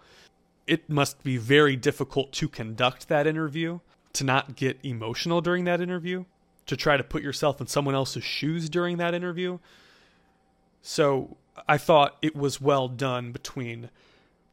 It 0.65 0.89
must 0.89 1.23
be 1.23 1.37
very 1.37 1.75
difficult 1.75 2.31
to 2.33 2.47
conduct 2.47 3.09
that 3.09 3.27
interview, 3.27 3.81
to 4.13 4.23
not 4.23 4.55
get 4.55 4.79
emotional 4.81 5.41
during 5.41 5.65
that 5.65 5.81
interview, 5.81 6.23
to 6.65 6.77
try 6.77 6.95
to 6.95 7.03
put 7.03 7.21
yourself 7.21 7.59
in 7.59 7.67
someone 7.67 7.95
else's 7.95 8.23
shoes 8.23 8.69
during 8.69 8.97
that 8.97 9.13
interview. 9.13 9.59
So 10.81 11.35
I 11.67 11.77
thought 11.77 12.17
it 12.21 12.35
was 12.35 12.61
well 12.61 12.87
done 12.87 13.31
between 13.33 13.89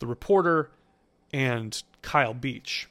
the 0.00 0.06
reporter 0.06 0.70
and 1.32 1.80
Kyle 2.02 2.34
Beach. 2.34 2.88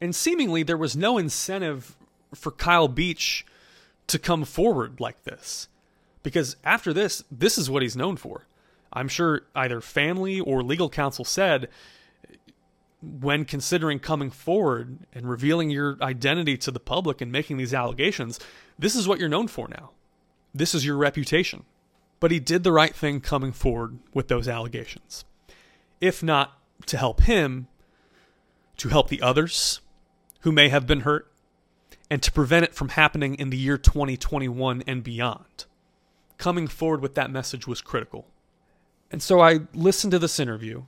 And 0.00 0.14
seemingly 0.14 0.62
there 0.62 0.76
was 0.76 0.96
no 0.96 1.18
incentive 1.18 1.96
for 2.34 2.52
Kyle 2.52 2.88
Beach 2.88 3.44
to 4.08 4.18
come 4.18 4.44
forward 4.44 5.00
like 5.00 5.24
this. 5.24 5.68
Because 6.22 6.56
after 6.64 6.92
this, 6.92 7.24
this 7.30 7.58
is 7.58 7.70
what 7.70 7.82
he's 7.82 7.96
known 7.96 8.16
for. 8.16 8.46
I'm 8.92 9.08
sure 9.08 9.42
either 9.54 9.80
family 9.80 10.40
or 10.40 10.62
legal 10.62 10.88
counsel 10.88 11.24
said 11.24 11.68
when 13.02 13.44
considering 13.44 13.98
coming 13.98 14.30
forward 14.30 14.98
and 15.12 15.28
revealing 15.28 15.70
your 15.70 15.96
identity 16.00 16.56
to 16.58 16.70
the 16.70 16.80
public 16.80 17.20
and 17.20 17.30
making 17.30 17.56
these 17.56 17.74
allegations, 17.74 18.40
this 18.78 18.96
is 18.96 19.06
what 19.06 19.20
you're 19.20 19.28
known 19.28 19.48
for 19.48 19.68
now. 19.68 19.90
This 20.54 20.74
is 20.74 20.84
your 20.84 20.96
reputation. 20.96 21.64
But 22.18 22.30
he 22.30 22.40
did 22.40 22.64
the 22.64 22.72
right 22.72 22.94
thing 22.94 23.20
coming 23.20 23.52
forward 23.52 23.98
with 24.14 24.28
those 24.28 24.48
allegations. 24.48 25.24
If 26.00 26.22
not 26.22 26.58
to 26.86 26.96
help 26.96 27.22
him, 27.22 27.68
to 28.78 28.88
help 28.88 29.08
the 29.08 29.22
others 29.22 29.80
who 30.40 30.52
may 30.52 30.68
have 30.68 30.86
been 30.86 31.00
hurt, 31.00 31.30
and 32.10 32.22
to 32.22 32.32
prevent 32.32 32.64
it 32.64 32.74
from 32.74 32.90
happening 32.90 33.34
in 33.34 33.50
the 33.50 33.56
year 33.56 33.78
2021 33.78 34.82
and 34.86 35.02
beyond. 35.02 35.64
Coming 36.38 36.68
forward 36.68 37.00
with 37.00 37.14
that 37.14 37.30
message 37.30 37.66
was 37.66 37.80
critical. 37.80 38.26
And 39.10 39.22
so 39.22 39.40
I 39.40 39.60
listened 39.72 40.10
to 40.12 40.18
this 40.18 40.40
interview, 40.40 40.82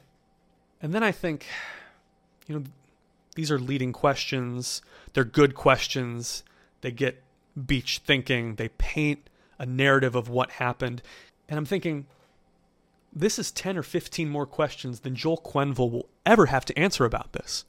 and 0.83 0.93
then 0.93 1.03
I 1.03 1.13
think, 1.13 1.47
you 2.47 2.59
know, 2.59 2.65
these 3.35 3.51
are 3.51 3.59
leading 3.59 3.93
questions. 3.93 4.83
They're 5.13 5.25
good 5.25 5.55
questions. 5.55 6.43
They 6.81 6.91
get 6.91 7.23
Beach 7.67 8.01
thinking. 8.05 8.57
They 8.57 8.69
paint 8.69 9.31
a 9.59 9.67
narrative 9.67 10.15
of 10.15 10.29
what 10.29 10.53
happened. 10.53 11.03
And 11.49 11.59
I'm 11.59 11.65
thinking, 11.65 12.07
this 13.13 13.39
is 13.39 13.51
10 13.51 13.79
or 13.79 13.83
15 13.83 14.29
more 14.29 14.47
questions 14.47 15.01
than 15.01 15.15
Joel 15.15 15.39
Quenneville 15.39 15.91
will 15.91 16.09
ever 16.27 16.47
have 16.47 16.65
to 16.67 16.79
answer 16.79 17.05
about 17.05 17.33
this. 17.33 17.65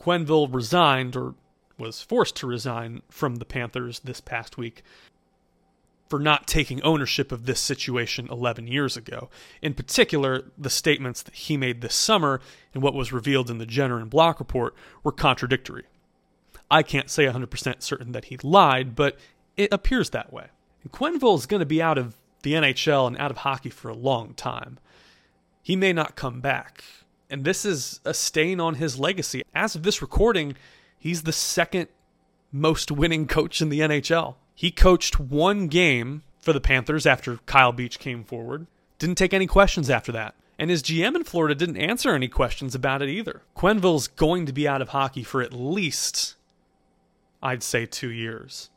Quenneville 0.00 0.52
resigned, 0.52 1.14
or 1.14 1.34
was 1.78 2.02
forced 2.02 2.36
to 2.36 2.46
resign 2.46 3.02
from 3.08 3.36
the 3.36 3.44
Panthers 3.44 4.00
this 4.00 4.20
past 4.20 4.56
week 4.56 4.82
for 6.08 6.18
not 6.18 6.48
taking 6.48 6.82
ownership 6.82 7.30
of 7.30 7.46
this 7.46 7.60
situation 7.60 8.26
11 8.30 8.66
years 8.66 8.96
ago. 8.96 9.30
In 9.62 9.74
particular, 9.74 10.42
the 10.58 10.68
statements 10.68 11.22
that 11.22 11.34
he 11.34 11.56
made 11.56 11.80
this 11.80 11.94
summer 11.94 12.40
and 12.74 12.82
what 12.82 12.94
was 12.94 13.12
revealed 13.12 13.48
in 13.48 13.58
the 13.58 13.66
Jenner 13.66 14.00
and 14.00 14.10
Block 14.10 14.40
report 14.40 14.74
were 15.04 15.12
contradictory. 15.12 15.84
I 16.68 16.82
can't 16.82 17.08
say 17.08 17.26
100% 17.26 17.82
certain 17.82 18.12
that 18.12 18.26
he 18.26 18.38
lied, 18.42 18.96
but 18.96 19.18
it 19.56 19.72
appears 19.72 20.10
that 20.10 20.32
way. 20.32 20.48
And 20.82 21.24
is 21.24 21.46
going 21.46 21.60
to 21.60 21.66
be 21.66 21.82
out 21.82 21.98
of 21.98 22.16
the 22.42 22.54
NHL 22.54 23.06
and 23.06 23.16
out 23.18 23.30
of 23.30 23.38
hockey 23.38 23.70
for 23.70 23.88
a 23.88 23.94
long 23.94 24.34
time. 24.34 24.78
He 25.62 25.76
may 25.76 25.92
not 25.92 26.16
come 26.16 26.40
back 26.40 26.82
and 27.30 27.44
this 27.44 27.64
is 27.64 28.00
a 28.04 28.12
stain 28.12 28.60
on 28.60 28.74
his 28.74 28.98
legacy. 28.98 29.42
As 29.54 29.74
of 29.74 29.84
this 29.84 30.02
recording, 30.02 30.56
he's 30.98 31.22
the 31.22 31.32
second 31.32 31.88
most 32.52 32.90
winning 32.90 33.26
coach 33.26 33.62
in 33.62 33.68
the 33.68 33.80
NHL. 33.80 34.34
He 34.54 34.70
coached 34.70 35.20
one 35.20 35.68
game 35.68 36.22
for 36.40 36.52
the 36.52 36.60
Panthers 36.60 37.06
after 37.06 37.38
Kyle 37.46 37.72
Beach 37.72 37.98
came 37.98 38.24
forward. 38.24 38.66
Didn't 38.98 39.16
take 39.16 39.32
any 39.32 39.46
questions 39.46 39.88
after 39.88 40.12
that. 40.12 40.34
And 40.58 40.68
his 40.68 40.82
GM 40.82 41.14
in 41.14 41.24
Florida 41.24 41.54
didn't 41.54 41.78
answer 41.78 42.14
any 42.14 42.28
questions 42.28 42.74
about 42.74 43.00
it 43.00 43.08
either. 43.08 43.42
Quenneville's 43.56 44.08
going 44.08 44.44
to 44.46 44.52
be 44.52 44.68
out 44.68 44.82
of 44.82 44.90
hockey 44.90 45.22
for 45.22 45.40
at 45.40 45.54
least, 45.54 46.34
I'd 47.42 47.62
say, 47.62 47.86
two 47.86 48.10
years. 48.10 48.68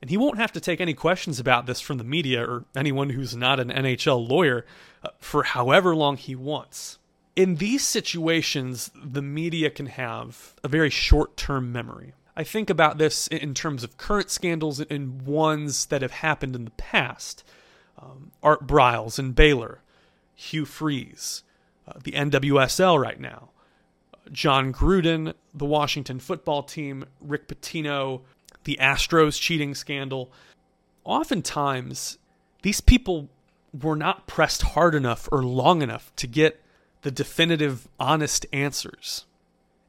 And 0.00 0.10
he 0.10 0.16
won't 0.16 0.38
have 0.38 0.52
to 0.52 0.60
take 0.60 0.80
any 0.80 0.94
questions 0.94 1.40
about 1.40 1.66
this 1.66 1.80
from 1.80 1.98
the 1.98 2.04
media 2.04 2.48
or 2.48 2.64
anyone 2.76 3.10
who's 3.10 3.34
not 3.34 3.58
an 3.58 3.70
NHL 3.70 4.28
lawyer 4.28 4.64
uh, 5.02 5.08
for 5.18 5.42
however 5.42 5.96
long 5.96 6.16
he 6.16 6.36
wants 6.36 6.97
in 7.38 7.54
these 7.54 7.86
situations, 7.86 8.90
the 9.00 9.22
media 9.22 9.70
can 9.70 9.86
have 9.86 10.56
a 10.64 10.68
very 10.68 10.90
short 10.90 11.36
term 11.36 11.70
memory. 11.70 12.12
I 12.36 12.42
think 12.42 12.68
about 12.68 12.98
this 12.98 13.28
in 13.28 13.54
terms 13.54 13.84
of 13.84 13.96
current 13.96 14.28
scandals 14.28 14.80
and 14.80 15.22
ones 15.22 15.86
that 15.86 16.02
have 16.02 16.10
happened 16.10 16.56
in 16.56 16.64
the 16.64 16.72
past. 16.72 17.44
Um, 17.96 18.32
Art 18.42 18.66
Briles 18.66 19.20
and 19.20 19.36
Baylor, 19.36 19.82
Hugh 20.34 20.64
Freeze, 20.64 21.44
uh, 21.86 21.92
the 22.02 22.10
NWSL 22.10 23.00
right 23.00 23.20
now, 23.20 23.50
Jon 24.32 24.72
Gruden, 24.72 25.32
the 25.54 25.64
Washington 25.64 26.18
football 26.18 26.64
team, 26.64 27.04
Rick 27.20 27.46
Pitino, 27.46 28.22
the 28.64 28.78
Astros 28.80 29.40
cheating 29.40 29.76
scandal. 29.76 30.32
Oftentimes, 31.04 32.18
these 32.62 32.80
people 32.80 33.28
were 33.80 33.96
not 33.96 34.26
pressed 34.26 34.62
hard 34.62 34.96
enough 34.96 35.28
or 35.30 35.44
long 35.44 35.82
enough 35.82 36.12
to 36.16 36.26
get 36.26 36.60
the 37.02 37.10
definitive, 37.10 37.88
honest 37.98 38.46
answers. 38.52 39.26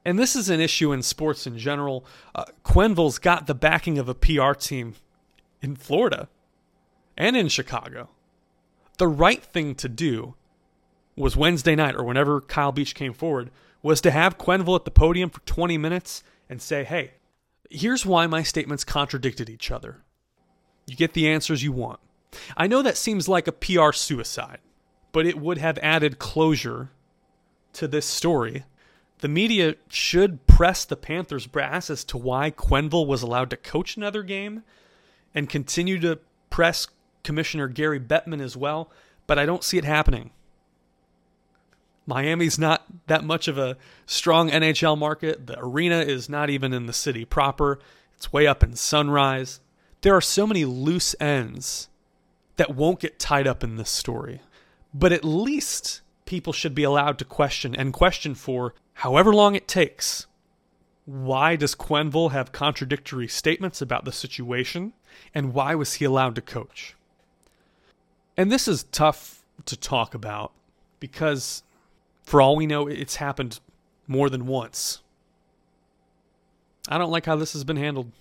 And 0.05 0.17
this 0.17 0.35
is 0.35 0.49
an 0.49 0.59
issue 0.59 0.91
in 0.91 1.03
sports 1.03 1.45
in 1.45 1.57
general. 1.57 2.05
Uh, 2.33 2.45
Quenneville's 2.63 3.19
got 3.19 3.47
the 3.47 3.55
backing 3.55 3.97
of 3.97 4.07
a 4.07 4.15
PR 4.15 4.53
team 4.53 4.95
in 5.61 5.75
Florida 5.75 6.29
and 7.17 7.35
in 7.35 7.47
Chicago. 7.49 8.09
The 8.97 9.07
right 9.07 9.43
thing 9.43 9.75
to 9.75 9.89
do 9.89 10.35
was 11.15 11.35
Wednesday 11.35 11.75
night 11.75 11.95
or 11.95 12.03
whenever 12.03 12.41
Kyle 12.41 12.71
Beach 12.71 12.95
came 12.95 13.13
forward 13.13 13.51
was 13.81 14.01
to 14.01 14.11
have 14.11 14.37
Quenneville 14.37 14.75
at 14.75 14.85
the 14.85 14.91
podium 14.91 15.29
for 15.29 15.41
20 15.41 15.77
minutes 15.77 16.23
and 16.49 16.61
say, 16.61 16.83
hey, 16.83 17.11
here's 17.69 18.05
why 18.05 18.27
my 18.27 18.43
statements 18.43 18.83
contradicted 18.83 19.49
each 19.49 19.71
other. 19.71 20.03
You 20.87 20.95
get 20.95 21.13
the 21.13 21.27
answers 21.27 21.63
you 21.63 21.71
want. 21.71 21.99
I 22.57 22.67
know 22.67 22.81
that 22.81 22.97
seems 22.97 23.27
like 23.27 23.47
a 23.47 23.51
PR 23.51 23.91
suicide, 23.91 24.59
but 25.11 25.25
it 25.25 25.39
would 25.39 25.57
have 25.57 25.77
added 25.79 26.19
closure 26.19 26.89
to 27.73 27.87
this 27.87 28.05
story, 28.05 28.63
the 29.19 29.27
media 29.27 29.75
should 29.89 30.45
press 30.47 30.85
the 30.85 30.95
Panthers 30.95 31.47
brass 31.47 31.89
as 31.89 32.03
to 32.05 32.17
why 32.17 32.51
Quenneville 32.51 33.07
was 33.07 33.21
allowed 33.21 33.49
to 33.49 33.57
coach 33.57 33.97
another 33.97 34.23
game 34.23 34.63
and 35.35 35.49
continue 35.49 35.99
to 35.99 36.19
press 36.49 36.87
Commissioner 37.23 37.67
Gary 37.67 37.99
Bettman 37.99 38.41
as 38.41 38.55
well, 38.55 38.89
but 39.27 39.37
I 39.37 39.45
don't 39.45 39.63
see 39.63 39.77
it 39.77 39.85
happening. 39.85 40.31
Miami's 42.05 42.57
not 42.57 42.85
that 43.05 43.23
much 43.23 43.47
of 43.47 43.57
a 43.57 43.77
strong 44.07 44.49
NHL 44.49 44.97
market. 44.97 45.45
The 45.45 45.59
arena 45.59 45.99
is 45.99 46.27
not 46.27 46.49
even 46.49 46.73
in 46.73 46.87
the 46.87 46.93
city 46.93 47.23
proper, 47.23 47.79
it's 48.15 48.33
way 48.33 48.47
up 48.47 48.63
in 48.63 48.75
Sunrise. 48.75 49.59
There 50.01 50.15
are 50.15 50.21
so 50.21 50.47
many 50.47 50.65
loose 50.65 51.15
ends 51.19 51.87
that 52.55 52.75
won't 52.75 52.99
get 52.99 53.19
tied 53.19 53.47
up 53.47 53.63
in 53.63 53.75
this 53.75 53.89
story. 53.89 54.41
But 54.93 55.13
at 55.13 55.23
least 55.23 56.01
people 56.29 56.53
should 56.53 56.75
be 56.75 56.83
allowed 56.83 57.17
to 57.17 57.25
question 57.25 57.75
and 57.75 57.91
question 57.91 58.35
for 58.35 58.75
however 58.93 59.33
long 59.33 59.55
it 59.55 59.67
takes. 59.67 60.27
Why 61.05 61.55
does 61.55 61.73
Quenneville 61.73 62.31
have 62.31 62.51
contradictory 62.51 63.27
statements 63.27 63.81
about 63.81 64.05
the 64.05 64.11
situation? 64.11 64.93
And 65.33 65.55
why 65.55 65.73
was 65.73 65.95
he 65.95 66.05
allowed 66.05 66.35
to 66.35 66.41
coach? 66.41 66.95
And 68.37 68.51
this 68.51 68.67
is 68.67 68.83
tough 68.91 69.43
to 69.65 69.75
talk 69.75 70.13
about 70.13 70.51
because 70.99 71.63
for 72.21 72.43
all 72.43 72.55
we 72.55 72.67
know, 72.67 72.85
it's 72.87 73.15
happened 73.15 73.59
more 74.05 74.29
than 74.29 74.45
once. 74.45 75.01
I 76.87 76.99
don't 76.99 77.11
like 77.11 77.25
how 77.25 77.37
this 77.37 77.53
has 77.53 77.63
been 77.63 77.77
handled. 77.77 78.11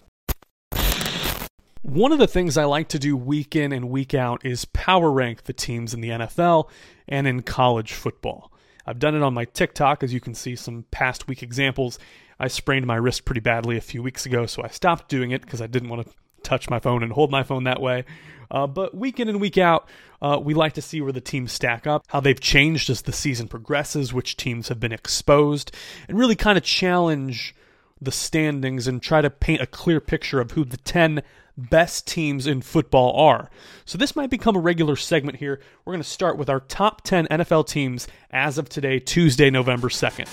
One 1.83 2.11
of 2.11 2.19
the 2.19 2.27
things 2.27 2.57
I 2.57 2.65
like 2.65 2.89
to 2.89 2.99
do 2.99 3.17
week 3.17 3.55
in 3.55 3.73
and 3.73 3.89
week 3.89 4.13
out 4.13 4.45
is 4.45 4.65
power 4.65 5.13
rank 5.13 5.45
the 5.45 5.53
teams 5.53 5.95
in 5.95 6.01
the 6.01 6.09
NFL 6.09 6.69
and 7.07 7.27
in 7.27 7.43
college 7.43 7.93
football. 7.93 8.53
I've 8.85 8.99
done 8.99 9.15
it 9.15 9.23
on 9.23 9.33
my 9.33 9.45
TikTok, 9.45 10.03
as 10.03 10.13
you 10.13 10.19
can 10.19 10.35
see 10.35 10.57
some 10.57 10.87
past 10.91 11.29
week 11.29 11.43
examples. 11.43 11.99
I 12.41 12.49
sprained 12.49 12.87
my 12.87 12.97
wrist 12.97 13.25
pretty 13.25 13.41
badly 13.41 13.77
a 13.77 13.81
few 13.81 14.03
weeks 14.03 14.27
ago, 14.27 14.45
so 14.47 14.63
I 14.65 14.69
stopped 14.69 15.09
doing 15.09 15.31
it 15.31 15.43
because 15.43 15.63
I 15.63 15.69
didn't 15.69 15.89
want 15.89 16.05
to 16.05 16.13
touch 16.43 16.69
my 16.69 16.81
phone 16.81 17.05
and 17.05 17.13
hold 17.13 17.31
my 17.31 17.45
phone 17.45 17.65
that 17.65 17.81
way. 17.81 18.05
Uh, 18.51 18.67
but 18.67 18.97
week 18.97 19.21
in 19.21 19.29
and 19.29 19.41
week 19.41 19.59
out, 19.59 19.89
uh, 20.21 20.41
we 20.43 20.55
like 20.55 20.73
to 20.73 20.83
see 20.83 21.01
where 21.01 21.13
the 21.13 21.21
teams 21.21 21.53
stack 21.53 21.87
up, 21.87 22.05
how 22.09 22.19
they've 22.19 22.41
changed 22.41 22.91
as 22.91 23.03
the 23.03 23.13
season 23.13 23.47
progresses, 23.47 24.13
which 24.13 24.37
teams 24.37 24.67
have 24.69 24.81
been 24.81 24.93
exposed, 24.93 25.71
and 26.09 26.19
really 26.19 26.35
kind 26.35 26.59
of 26.59 26.65
challenge 26.65 27.55
the 28.01 28.13
standings 28.13 28.87
and 28.89 29.03
try 29.03 29.21
to 29.21 29.31
paint 29.31 29.61
a 29.61 29.67
clear 29.67 30.01
picture 30.01 30.41
of 30.41 30.53
who 30.53 30.65
the 30.65 30.77
10 30.79 31.23
best 31.59 32.07
teams 32.07 32.47
in 32.47 32.63
football 32.63 33.15
are. 33.19 33.51
So 33.85 33.99
this 33.99 34.17
might 34.17 34.31
become 34.31 34.57
a 34.57 34.61
regular 34.61 34.97
segment 34.97 35.39
here. 35.39 35.61
We're 35.85 35.93
going 35.93 36.03
to 36.03 36.09
start 36.09 36.39
with 36.39 36.49
our 36.49 36.61
top 36.61 37.03
10 37.03 37.27
NFL 37.27 37.67
teams 37.67 38.09
as 38.31 38.57
of 38.59 38.69
today, 38.69 39.01
Tuesday, 39.01 39.51
November 39.51 39.89
2nd. 39.89 40.29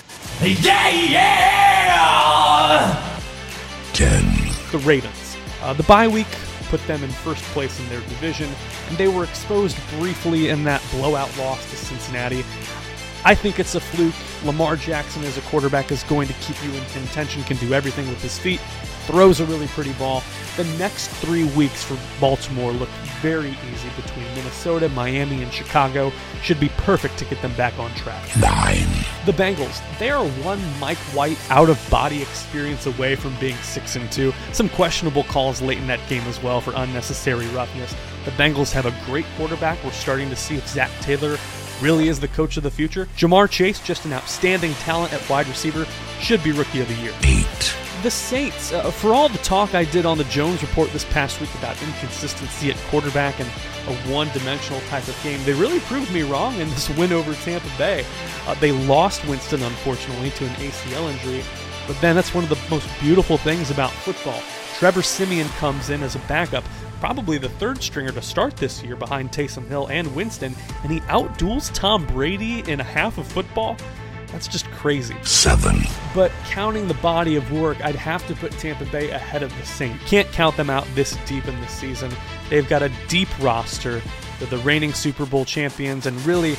Yeah, 0.63 0.89
yeah! 0.89 1.85
10. 3.93 4.23
The 4.71 4.77
Ravens. 4.79 5.35
Uh, 5.61 5.73
the 5.73 5.83
bye 5.83 6.07
week 6.07 6.27
put 6.67 6.85
them 6.87 7.03
in 7.03 7.09
first 7.09 7.43
place 7.45 7.79
in 7.79 7.87
their 7.89 8.01
division, 8.01 8.49
and 8.89 8.97
they 8.97 9.07
were 9.07 9.23
exposed 9.23 9.77
briefly 9.97 10.49
in 10.49 10.63
that 10.63 10.83
blowout 10.91 11.35
loss 11.37 11.69
to 11.69 11.75
Cincinnati. 11.75 12.43
I 13.23 13.33
think 13.33 13.59
it's 13.59 13.75
a 13.75 13.79
fluke. 13.79 14.13
Lamar 14.43 14.75
Jackson 14.75 15.23
as 15.23 15.37
a 15.37 15.41
quarterback 15.41 15.91
is 15.91 16.03
going 16.03 16.27
to 16.27 16.33
keep 16.35 16.61
you 16.63 16.71
in 16.71 16.83
contention, 16.85 17.43
can 17.43 17.57
do 17.57 17.73
everything 17.73 18.07
with 18.07 18.21
his 18.21 18.37
feet, 18.37 18.59
throws 19.05 19.39
a 19.39 19.45
really 19.45 19.67
pretty 19.67 19.93
ball. 19.93 20.23
The 20.57 20.63
next 20.77 21.07
three 21.07 21.45
weeks 21.55 21.83
for 21.83 21.97
Baltimore 22.19 22.71
look 22.71 22.89
very 23.21 23.57
easy 23.71 23.89
between 23.95 24.25
Minnesota, 24.35 24.89
Miami, 24.89 25.41
and 25.41 25.51
Chicago. 25.51 26.11
Should 26.41 26.59
be 26.59 26.69
perfect 26.77 27.17
to 27.19 27.25
get 27.25 27.41
them 27.41 27.55
back 27.55 27.77
on 27.79 27.93
track. 27.95 28.23
Nine. 28.39 28.87
The 29.25 29.31
Bengals. 29.31 29.81
They 29.99 30.09
are 30.09 30.25
one 30.43 30.61
Mike 30.79 30.97
White 31.13 31.39
out 31.49 31.69
of 31.69 31.89
body 31.89 32.21
experience 32.21 32.85
away 32.85 33.15
from 33.15 33.35
being 33.39 33.55
six 33.57 33.95
and 33.95 34.11
two. 34.11 34.33
Some 34.51 34.69
questionable 34.69 35.23
calls 35.23 35.61
late 35.61 35.77
in 35.77 35.87
that 35.87 36.07
game 36.07 36.23
as 36.23 36.41
well 36.41 36.61
for 36.61 36.73
unnecessary 36.75 37.47
roughness. 37.47 37.95
The 38.25 38.31
Bengals 38.31 38.71
have 38.71 38.85
a 38.85 38.95
great 39.05 39.25
quarterback. 39.37 39.83
We're 39.83 39.91
starting 39.91 40.29
to 40.29 40.35
see 40.35 40.55
if 40.55 40.67
Zac 40.67 40.91
Taylor 41.01 41.37
really 41.81 42.07
is 42.07 42.19
the 42.19 42.27
coach 42.29 42.57
of 42.57 42.63
the 42.63 42.71
future. 42.71 43.07
Ja'Marr 43.17 43.49
Chase, 43.49 43.79
just 43.79 44.05
an 44.05 44.13
outstanding 44.13 44.73
talent 44.75 45.13
at 45.13 45.27
wide 45.29 45.47
receiver, 45.47 45.85
should 46.19 46.43
be 46.43 46.51
rookie 46.51 46.81
of 46.81 46.87
the 46.87 46.95
year. 46.95 47.13
Eight 47.23 47.64
the 48.05 48.11
Saints, 48.11 48.71
uh, 48.71 48.91
for 48.91 49.15
all 49.15 49.29
the 49.29 49.39
talk 49.39 49.73
I 49.73 49.83
did 49.83 50.05
on 50.05 50.19
the 50.19 50.25
Jones 50.25 50.61
report 50.61 50.91
this 50.91 51.05
past 51.05 51.41
week 51.41 51.51
about 51.55 51.81
inconsistency 51.81 52.69
at 52.69 52.77
quarterback 52.91 53.39
and 53.39 53.49
a 53.87 53.95
one 54.13 54.29
dimensional 54.31 54.79
type 54.81 55.07
of 55.07 55.19
game, 55.23 55.43
they 55.43 55.53
really 55.53 55.79
proved 55.79 56.13
me 56.13 56.21
wrong 56.21 56.53
in 56.59 56.69
this 56.69 56.87
win 56.97 57.11
over 57.11 57.33
Tampa 57.33 57.67
Bay. 57.79 58.05
Uh, 58.45 58.53
they 58.59 58.71
lost 58.71 59.27
Winston, 59.27 59.63
unfortunately, 59.63 60.29
to 60.29 60.45
an 60.45 60.53
ACL 60.53 61.11
injury, 61.11 61.43
but 61.87 61.99
then 61.99 62.15
that's 62.15 62.31
one 62.31 62.43
of 62.43 62.49
the 62.51 62.59
most 62.69 62.87
beautiful 63.01 63.39
things 63.39 63.71
about 63.71 63.89
football. 63.89 64.39
Trevor 64.77 65.01
Siemian 65.01 65.47
comes 65.57 65.89
in 65.89 66.03
as 66.03 66.13
a 66.13 66.19
backup, 66.27 66.63
probably 66.99 67.39
the 67.39 67.49
third 67.49 67.81
stringer 67.81 68.11
to 68.11 68.21
start 68.21 68.55
this 68.55 68.83
year 68.83 68.95
behind 68.95 69.31
Taysom 69.31 69.67
Hill 69.67 69.87
and 69.87 70.15
Winston, 70.15 70.55
and 70.83 70.91
he 70.91 70.99
outduels 71.01 71.73
Tom 71.73 72.05
Brady 72.05 72.59
in 72.69 72.81
a 72.81 72.83
half 72.83 73.17
of 73.17 73.25
football. 73.25 73.75
That's 74.35 74.49
just 74.49 74.69
crazy. 74.71 75.15
Seven. 75.21 75.83
But 76.13 76.29
counting 76.43 76.89
the 76.89 76.93
body 76.95 77.37
of 77.37 77.49
work, 77.53 77.81
I'd 77.81 77.95
have 77.95 78.27
to 78.27 78.35
put 78.35 78.51
Tampa 78.51 78.83
Bay 78.83 79.09
ahead 79.11 79.43
of 79.43 79.57
the 79.57 79.65
Saints. 79.65 80.03
Can't 80.09 80.29
count 80.33 80.57
them 80.57 80.69
out 80.69 80.85
this 80.93 81.17
deep 81.25 81.47
in 81.47 81.57
the 81.61 81.67
season. 81.67 82.11
They've 82.49 82.67
got 82.67 82.83
a 82.83 82.91
deep 83.07 83.29
roster. 83.39 84.01
They're 84.39 84.49
the 84.49 84.57
reigning 84.57 84.91
Super 84.91 85.25
Bowl 85.25 85.45
champions 85.45 86.05
and 86.05 86.21
really 86.25 86.57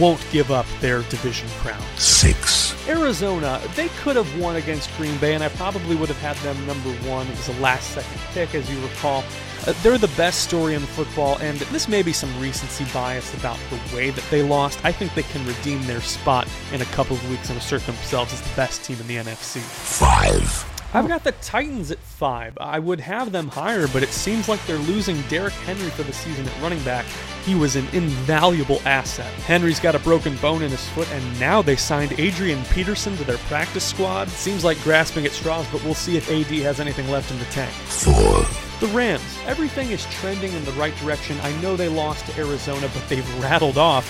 won't 0.00 0.24
give 0.32 0.50
up 0.50 0.64
their 0.80 1.02
division 1.02 1.46
crown. 1.58 1.82
Six. 1.96 2.74
Arizona, 2.88 3.60
they 3.76 3.88
could 4.02 4.16
have 4.16 4.40
won 4.40 4.56
against 4.56 4.90
Green 4.96 5.18
Bay, 5.18 5.34
and 5.34 5.44
I 5.44 5.50
probably 5.50 5.96
would 5.96 6.08
have 6.08 6.22
had 6.22 6.36
them 6.38 6.66
number 6.66 6.88
one. 7.06 7.26
It 7.26 7.36
was 7.36 7.48
a 7.50 7.60
last 7.60 7.90
second 7.90 8.18
pick, 8.32 8.54
as 8.54 8.70
you 8.70 8.80
recall. 8.80 9.22
Uh, 9.66 9.74
they're 9.82 9.98
the 9.98 10.08
best 10.16 10.42
story 10.42 10.74
in 10.74 10.80
football, 10.80 11.38
and 11.38 11.58
this 11.58 11.88
may 11.88 12.02
be 12.02 12.12
some 12.12 12.40
recency 12.40 12.84
bias 12.92 13.34
about 13.34 13.58
the 13.68 13.96
way 13.96 14.10
that 14.10 14.24
they 14.30 14.42
lost. 14.42 14.82
I 14.84 14.92
think 14.92 15.14
they 15.14 15.22
can 15.22 15.46
redeem 15.46 15.82
their 15.86 16.00
spot 16.00 16.48
in 16.72 16.80
a 16.80 16.86
couple 16.86 17.16
of 17.16 17.30
weeks 17.30 17.50
and 17.50 17.58
assert 17.58 17.82
themselves 17.82 18.32
as 18.32 18.40
the 18.40 18.56
best 18.56 18.84
team 18.84 18.98
in 19.00 19.06
the 19.06 19.16
NFC. 19.16 19.58
Five. 19.58 20.66
I've 20.92 21.06
got 21.06 21.22
the 21.22 21.32
Titans 21.32 21.92
at 21.92 21.98
five. 21.98 22.58
I 22.60 22.80
would 22.80 22.98
have 22.98 23.30
them 23.30 23.46
higher, 23.46 23.86
but 23.88 24.02
it 24.02 24.08
seems 24.08 24.48
like 24.48 24.64
they're 24.66 24.76
losing 24.76 25.22
Derrick 25.22 25.52
Henry 25.52 25.88
for 25.90 26.02
the 26.02 26.12
season 26.12 26.48
at 26.48 26.62
running 26.62 26.82
back. 26.82 27.06
He 27.44 27.54
was 27.54 27.76
an 27.76 27.86
invaluable 27.92 28.80
asset. 28.84 29.32
Henry's 29.44 29.78
got 29.78 29.94
a 29.94 30.00
broken 30.00 30.36
bone 30.38 30.62
in 30.62 30.70
his 30.70 30.88
foot, 30.88 31.08
and 31.12 31.40
now 31.40 31.62
they 31.62 31.76
signed 31.76 32.18
Adrian 32.18 32.64
Peterson 32.72 33.16
to 33.18 33.24
their 33.24 33.38
practice 33.38 33.84
squad. 33.84 34.28
Seems 34.30 34.64
like 34.64 34.82
grasping 34.82 35.26
at 35.26 35.32
straws, 35.32 35.66
but 35.70 35.84
we'll 35.84 35.94
see 35.94 36.16
if 36.16 36.28
AD 36.28 36.52
has 36.62 36.80
anything 36.80 37.08
left 37.08 37.30
in 37.30 37.38
the 37.38 37.44
tank. 37.46 37.70
Four. 37.70 38.44
The 38.80 38.86
Rams. 38.86 39.38
Everything 39.44 39.90
is 39.90 40.06
trending 40.06 40.54
in 40.54 40.64
the 40.64 40.72
right 40.72 40.96
direction. 40.96 41.38
I 41.42 41.52
know 41.60 41.76
they 41.76 41.90
lost 41.90 42.24
to 42.26 42.38
Arizona, 42.38 42.88
but 42.94 43.06
they've 43.10 43.42
rattled 43.42 43.76
off 43.76 44.06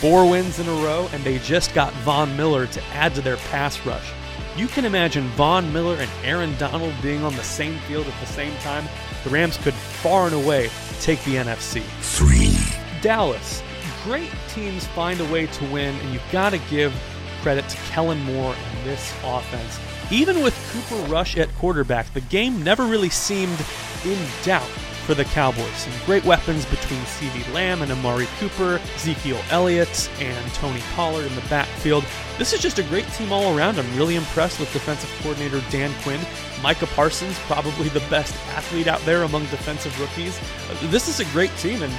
four 0.00 0.28
wins 0.28 0.58
in 0.58 0.66
a 0.66 0.72
row, 0.82 1.10
and 1.12 1.22
they 1.22 1.38
just 1.40 1.74
got 1.74 1.92
Von 2.04 2.34
Miller 2.34 2.66
to 2.68 2.82
add 2.94 3.14
to 3.16 3.20
their 3.20 3.36
pass 3.36 3.84
rush. 3.84 4.10
You 4.56 4.66
can 4.66 4.86
imagine 4.86 5.28
Von 5.32 5.70
Miller 5.74 5.96
and 5.96 6.10
Aaron 6.22 6.56
Donald 6.56 6.94
being 7.02 7.22
on 7.22 7.36
the 7.36 7.42
same 7.42 7.78
field 7.80 8.06
at 8.06 8.18
the 8.20 8.26
same 8.26 8.56
time. 8.60 8.88
The 9.24 9.30
Rams 9.30 9.58
could 9.58 9.74
far 9.74 10.24
and 10.24 10.34
away 10.34 10.70
take 11.00 11.22
the 11.24 11.34
NFC. 11.34 11.82
Three. 12.00 12.56
Dallas. 13.02 13.62
Great 14.04 14.30
teams 14.48 14.86
find 14.86 15.20
a 15.20 15.30
way 15.30 15.48
to 15.48 15.64
win, 15.66 15.94
and 15.96 16.12
you've 16.14 16.32
got 16.32 16.50
to 16.50 16.58
give 16.70 16.94
credit 17.42 17.68
to 17.68 17.76
Kellen 17.90 18.22
Moore 18.22 18.54
and 18.54 18.86
this 18.86 19.12
offense. 19.22 19.78
Even 20.10 20.42
with 20.42 20.54
Cooper 20.72 21.02
Rush 21.10 21.36
at 21.36 21.54
quarterback, 21.56 22.10
the 22.14 22.22
game 22.22 22.62
never 22.62 22.86
really 22.86 23.10
seemed 23.10 23.58
in 24.04 24.18
doubt 24.42 24.68
for 25.04 25.14
the 25.14 25.24
Cowboys. 25.24 25.76
Some 25.76 25.92
great 26.06 26.24
weapons 26.24 26.64
between 26.64 27.00
CeeDee 27.00 27.52
Lamb 27.52 27.82
and 27.82 27.92
Amari 27.92 28.26
Cooper, 28.38 28.80
Ezekiel 28.94 29.38
Elliott, 29.50 30.10
and 30.18 30.54
Tony 30.54 30.80
Pollard 30.94 31.26
in 31.26 31.34
the 31.34 31.42
backfield. 31.42 32.04
This 32.38 32.54
is 32.54 32.60
just 32.60 32.78
a 32.78 32.82
great 32.84 33.06
team 33.12 33.30
all 33.30 33.56
around. 33.56 33.78
I'm 33.78 33.96
really 33.96 34.16
impressed 34.16 34.58
with 34.58 34.72
defensive 34.72 35.10
coordinator 35.20 35.62
Dan 35.70 35.92
Quinn. 36.02 36.20
Micah 36.62 36.86
Parsons, 36.86 37.38
probably 37.40 37.90
the 37.90 38.00
best 38.08 38.34
athlete 38.56 38.86
out 38.86 39.00
there 39.02 39.24
among 39.24 39.42
defensive 39.46 39.98
rookies. 40.00 40.40
This 40.90 41.06
is 41.08 41.20
a 41.20 41.30
great 41.32 41.54
team, 41.58 41.82
and 41.82 41.92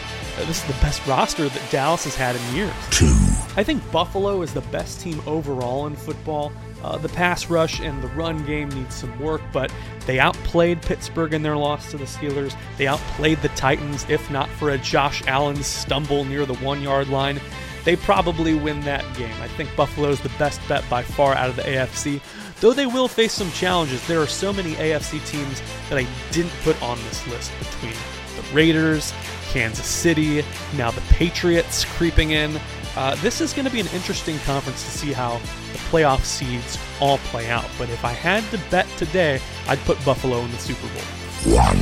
this 0.48 0.64
is 0.64 0.64
the 0.64 0.82
best 0.82 1.06
roster 1.06 1.48
that 1.48 1.72
Dallas 1.72 2.06
has 2.06 2.16
had 2.16 2.36
in 2.36 2.56
years. 2.56 2.74
Two. 2.90 3.14
I 3.56 3.64
think 3.64 3.90
Buffalo 3.92 4.42
is 4.42 4.54
the 4.54 4.62
best 4.62 5.00
team 5.00 5.22
overall 5.28 5.86
in 5.86 5.96
football. 5.96 6.52
Uh, 6.86 7.00
the 7.00 7.10
pass 7.10 7.50
rush 7.50 7.80
and 7.80 8.00
the 8.04 8.08
run 8.10 8.46
game 8.46 8.70
needs 8.70 8.94
some 8.94 9.20
work, 9.20 9.42
but 9.52 9.74
they 10.06 10.20
outplayed 10.20 10.80
Pittsburgh 10.84 11.34
in 11.34 11.42
their 11.42 11.58
loss 11.58 11.90
to 11.90 11.98
the 11.98 12.04
Steelers. 12.04 12.56
They 12.78 12.86
outplayed 12.86 13.42
the 13.42 13.50
Titans, 13.50 14.06
if 14.08 14.30
not 14.30 14.48
for 14.50 14.70
a 14.70 14.78
Josh 14.78 15.26
Allen 15.26 15.64
stumble 15.64 16.26
near 16.26 16.46
the 16.46 16.54
one 16.58 16.84
yard 16.84 17.10
line. 17.10 17.42
They 17.86 17.96
probably 17.96 18.54
win 18.54 18.82
that 18.82 19.04
game. 19.18 19.34
I 19.42 19.48
think 19.48 19.76
Buffalo 19.76 20.10
is 20.10 20.22
the 20.22 20.30
best 20.38 20.62
bet 20.68 20.88
by 20.88 21.02
far 21.02 21.34
out 21.34 21.50
of 21.50 21.56
the 21.56 21.64
AFC, 21.64 22.22
though 22.60 22.74
they 22.74 22.86
will 22.86 23.08
face 23.08 23.34
some 23.34 23.50
challenges. 23.54 24.06
There 24.06 24.22
are 24.22 24.28
so 24.28 24.54
many 24.54 24.74
AFC 24.76 25.26
teams 25.26 25.64
that 25.90 25.98
I 25.98 26.06
didn't 26.32 26.54
put 26.62 26.80
on 26.84 27.00
this 27.06 27.28
list 27.30 27.52
between 27.58 27.96
the 28.36 28.44
Raiders, 28.54 29.12
Kansas 29.50 29.88
City, 29.88 30.44
now 30.78 30.92
the 30.92 31.02
Patriots 31.10 31.84
creeping 31.84 32.30
in. 32.30 32.60
Uh, 32.96 33.16
this 33.16 33.42
is 33.42 33.54
going 33.54 33.66
to 33.66 33.72
be 33.72 33.80
an 33.80 33.88
interesting 33.88 34.38
conference 34.40 34.84
to 34.84 34.92
see 34.92 35.14
how 35.14 35.42
playoff 35.92 36.24
seeds 36.24 36.78
all 37.00 37.18
play 37.20 37.50
out. 37.50 37.66
But 37.78 37.90
if 37.90 38.04
I 38.06 38.12
had 38.12 38.44
to 38.52 38.60
bet 38.70 38.88
today, 38.98 39.40
I'd 39.68 39.80
put 39.80 40.04
Buffalo 40.06 40.40
in 40.40 40.52
the 40.52 40.58
Super 40.58 40.88
Bowl. 40.88 41.56
One. 41.56 41.80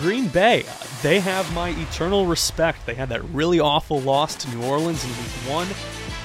Green 0.00 0.28
Bay, 0.28 0.64
they 1.02 1.18
have 1.20 1.52
my 1.54 1.70
eternal 1.70 2.26
respect. 2.26 2.86
They 2.86 2.94
had 2.94 3.08
that 3.08 3.22
really 3.30 3.58
awful 3.60 4.00
loss 4.00 4.34
to 4.36 4.50
New 4.56 4.64
Orleans 4.64 5.02
in 5.04 5.10
week 5.10 5.52
one. 5.56 5.68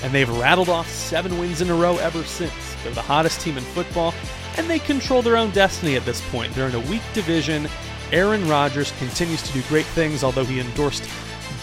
and 0.04 0.13
they've 0.13 0.30
rattled 0.38 0.69
off 0.69 0.89
seven 0.89 1.39
wins 1.39 1.62
in 1.62 1.69
a 1.69 1.76
row 1.76 1.98
ever 1.98 2.24
since. 2.24 2.76
They're 2.84 2.91
the 2.93 3.02
hottest 3.02 3.39
team 3.41 3.58
in 3.58 3.63
football, 3.63 4.13
and 4.58 4.69
they 4.69 4.80
control 4.80 5.22
their 5.22 5.38
own 5.38 5.50
destiny 5.52 5.96
at 5.96 6.04
this 6.06 6.22
point. 6.30 6.54
They're 6.54 6.67
in 6.67 6.76
a 6.76 6.89
weak 6.89 7.02
division. 7.13 7.67
Aaron 8.12 8.48
Rodgers 8.50 8.91
continues 9.00 9.41
to 9.43 9.54
do 9.54 9.62
great 9.69 9.86
things, 9.86 10.24
although 10.24 10.43
he 10.43 10.60
endorsed 10.60 11.04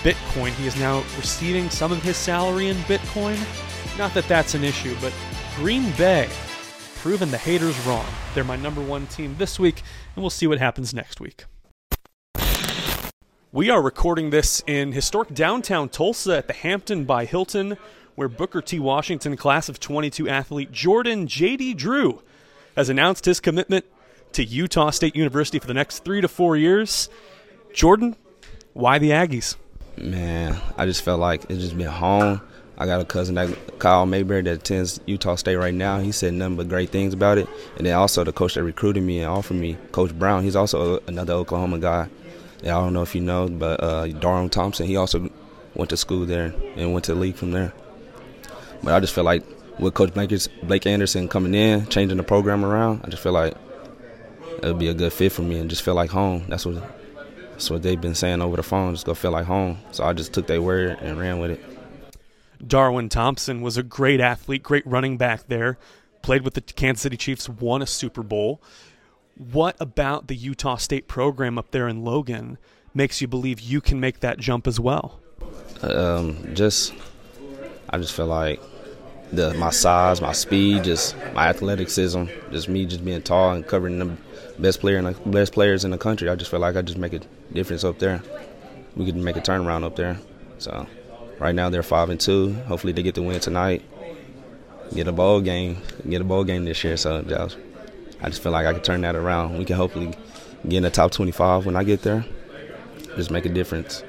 Bitcoin. 0.02 0.50
He 0.52 0.66
is 0.66 0.76
now 0.76 1.00
receiving 1.18 1.68
some 1.68 1.92
of 1.92 2.02
his 2.02 2.16
salary 2.16 2.68
in 2.68 2.76
Bitcoin. 2.78 3.36
Not 3.98 4.14
that 4.14 4.26
that's 4.28 4.54
an 4.54 4.64
issue, 4.64 4.96
but 5.00 5.12
Green 5.56 5.90
Bay 5.92 6.28
proven 6.96 7.30
the 7.30 7.38
haters 7.38 7.78
wrong. 7.86 8.06
They're 8.34 8.44
my 8.44 8.56
number 8.56 8.80
one 8.80 9.06
team 9.06 9.34
this 9.38 9.58
week, 9.58 9.82
and 10.14 10.22
we'll 10.22 10.30
see 10.30 10.46
what 10.46 10.58
happens 10.58 10.94
next 10.94 11.20
week. 11.20 11.44
We 13.52 13.68
are 13.68 13.82
recording 13.82 14.30
this 14.30 14.62
in 14.66 14.92
historic 14.92 15.34
downtown 15.34 15.88
Tulsa 15.88 16.36
at 16.36 16.46
the 16.46 16.52
Hampton 16.52 17.04
by 17.04 17.24
Hilton, 17.24 17.76
where 18.14 18.28
Booker 18.28 18.62
T. 18.62 18.78
Washington 18.78 19.36
class 19.36 19.68
of 19.68 19.80
22 19.80 20.28
athlete 20.28 20.70
Jordan 20.70 21.26
J.D. 21.26 21.74
Drew 21.74 22.22
has 22.76 22.88
announced 22.88 23.24
his 23.24 23.40
commitment 23.40 23.84
to 24.32 24.44
Utah 24.44 24.90
State 24.90 25.16
University 25.16 25.58
for 25.58 25.66
the 25.66 25.74
next 25.74 26.04
three 26.04 26.20
to 26.20 26.28
four 26.28 26.56
years. 26.56 27.08
Jordan, 27.72 28.14
why 28.72 28.98
the 28.98 29.10
Aggies? 29.10 29.56
Man, 29.96 30.60
I 30.76 30.86
just 30.86 31.02
felt 31.02 31.18
like 31.18 31.50
it's 31.50 31.60
just 31.60 31.76
been 31.76 31.86
home. 31.88 32.40
I 32.80 32.86
got 32.86 32.98
a 32.98 33.04
cousin 33.04 33.34
that 33.34 33.78
Kyle 33.78 34.06
Mayberry 34.06 34.40
that 34.40 34.54
attends 34.54 35.00
Utah 35.04 35.34
State 35.34 35.56
right 35.56 35.74
now. 35.74 36.00
He 36.00 36.12
said 36.12 36.32
nothing 36.32 36.56
but 36.56 36.70
great 36.70 36.88
things 36.88 37.12
about 37.12 37.36
it. 37.36 37.46
And 37.76 37.86
then 37.86 37.94
also 37.94 38.24
the 38.24 38.32
coach 38.32 38.54
that 38.54 38.64
recruited 38.64 39.02
me 39.02 39.18
and 39.18 39.28
offered 39.28 39.58
me, 39.58 39.76
Coach 39.92 40.18
Brown. 40.18 40.42
He's 40.42 40.56
also 40.56 40.98
another 41.06 41.34
Oklahoma 41.34 41.78
guy. 41.78 42.08
I 42.62 42.66
don't 42.68 42.94
know 42.94 43.02
if 43.02 43.14
you 43.14 43.20
know, 43.20 43.48
but 43.48 43.84
uh, 43.84 44.06
Darwin 44.06 44.48
Thompson. 44.48 44.86
He 44.86 44.96
also 44.96 45.28
went 45.74 45.90
to 45.90 45.98
school 45.98 46.24
there 46.24 46.54
and 46.76 46.94
went 46.94 47.04
to 47.04 47.14
the 47.14 47.20
league 47.20 47.36
from 47.36 47.50
there. 47.50 47.74
But 48.82 48.94
I 48.94 49.00
just 49.00 49.14
feel 49.14 49.24
like 49.24 49.42
with 49.78 49.92
Coach 49.92 50.14
Blake 50.14 50.86
Anderson 50.86 51.28
coming 51.28 51.54
in, 51.54 51.86
changing 51.88 52.16
the 52.16 52.22
program 52.22 52.64
around, 52.64 53.02
I 53.04 53.10
just 53.10 53.22
feel 53.22 53.32
like 53.32 53.54
it 54.62 54.64
would 54.64 54.78
be 54.78 54.88
a 54.88 54.94
good 54.94 55.12
fit 55.12 55.32
for 55.32 55.42
me 55.42 55.58
and 55.58 55.68
just 55.68 55.82
feel 55.82 55.94
like 55.94 56.08
home. 56.08 56.46
That's 56.48 56.64
what 56.64 56.82
that's 57.52 57.70
what 57.70 57.82
they've 57.82 58.00
been 58.00 58.14
saying 58.14 58.40
over 58.40 58.56
the 58.56 58.62
phone. 58.62 58.94
Just 58.94 59.04
go 59.04 59.12
feel 59.12 59.32
like 59.32 59.44
home. 59.44 59.76
So 59.92 60.02
I 60.02 60.14
just 60.14 60.32
took 60.32 60.46
their 60.46 60.62
word 60.62 60.96
and 61.02 61.18
ran 61.18 61.40
with 61.40 61.50
it. 61.50 61.79
Darwin 62.66 63.08
Thompson 63.08 63.60
was 63.60 63.76
a 63.76 63.82
great 63.82 64.20
athlete, 64.20 64.62
great 64.62 64.86
running 64.86 65.16
back 65.16 65.48
there. 65.48 65.78
Played 66.22 66.42
with 66.42 66.54
the 66.54 66.60
Kansas 66.60 67.02
City 67.02 67.16
Chiefs, 67.16 67.48
won 67.48 67.80
a 67.80 67.86
Super 67.86 68.22
Bowl. 68.22 68.60
What 69.36 69.76
about 69.80 70.26
the 70.28 70.36
Utah 70.36 70.76
State 70.76 71.08
program 71.08 71.56
up 71.56 71.70
there 71.70 71.88
in 71.88 72.04
Logan 72.04 72.58
makes 72.92 73.20
you 73.20 73.28
believe 73.28 73.60
you 73.60 73.80
can 73.80 74.00
make 74.00 74.20
that 74.20 74.38
jump 74.38 74.66
as 74.66 74.78
well? 74.78 75.20
Um, 75.80 76.54
just, 76.54 76.92
I 77.88 77.96
just 77.96 78.12
feel 78.12 78.26
like 78.26 78.60
the 79.32 79.54
my 79.54 79.70
size, 79.70 80.20
my 80.20 80.32
speed, 80.32 80.84
just 80.84 81.16
my 81.34 81.48
athleticism, 81.48 82.24
just 82.50 82.68
me 82.68 82.84
just 82.84 83.04
being 83.04 83.22
tall 83.22 83.52
and 83.52 83.66
covering 83.66 83.98
the 83.98 84.16
best 84.58 84.80
player 84.80 84.98
and 84.98 85.06
the 85.06 85.30
best 85.30 85.52
players 85.52 85.84
in 85.84 85.90
the 85.90 85.98
country. 85.98 86.28
I 86.28 86.34
just 86.34 86.50
feel 86.50 86.60
like 86.60 86.76
I 86.76 86.82
just 86.82 86.98
make 86.98 87.12
a 87.12 87.20
difference 87.52 87.84
up 87.84 87.98
there. 87.98 88.22
We 88.96 89.06
could 89.06 89.16
make 89.16 89.36
a 89.36 89.40
turnaround 89.40 89.84
up 89.84 89.96
there. 89.96 90.18
So 90.58 90.86
right 91.40 91.54
now 91.54 91.70
they're 91.70 91.82
five 91.82 92.10
and 92.10 92.20
two. 92.20 92.54
Hopefully 92.68 92.92
they 92.92 93.02
get 93.02 93.16
the 93.16 93.22
win 93.22 93.40
tonight. 93.40 93.82
Get 94.94 95.08
a 95.08 95.12
bowl 95.12 95.40
game. 95.40 95.78
Get 96.08 96.20
a 96.20 96.24
bowl 96.24 96.44
game 96.44 96.64
this 96.64 96.84
year. 96.84 96.96
So 96.96 97.24
I 98.22 98.28
just 98.28 98.42
feel 98.42 98.52
like 98.52 98.66
I 98.66 98.72
can 98.72 98.82
turn 98.82 99.00
that 99.00 99.16
around. 99.16 99.58
We 99.58 99.64
can 99.64 99.76
hopefully 99.76 100.14
get 100.64 100.76
in 100.78 100.82
the 100.84 100.90
top 100.90 101.10
25 101.10 101.66
when 101.66 101.74
I 101.74 101.82
get 101.82 102.02
there. 102.02 102.24
Just 103.16 103.30
make 103.30 103.46
a 103.46 103.48
difference 103.48 104.04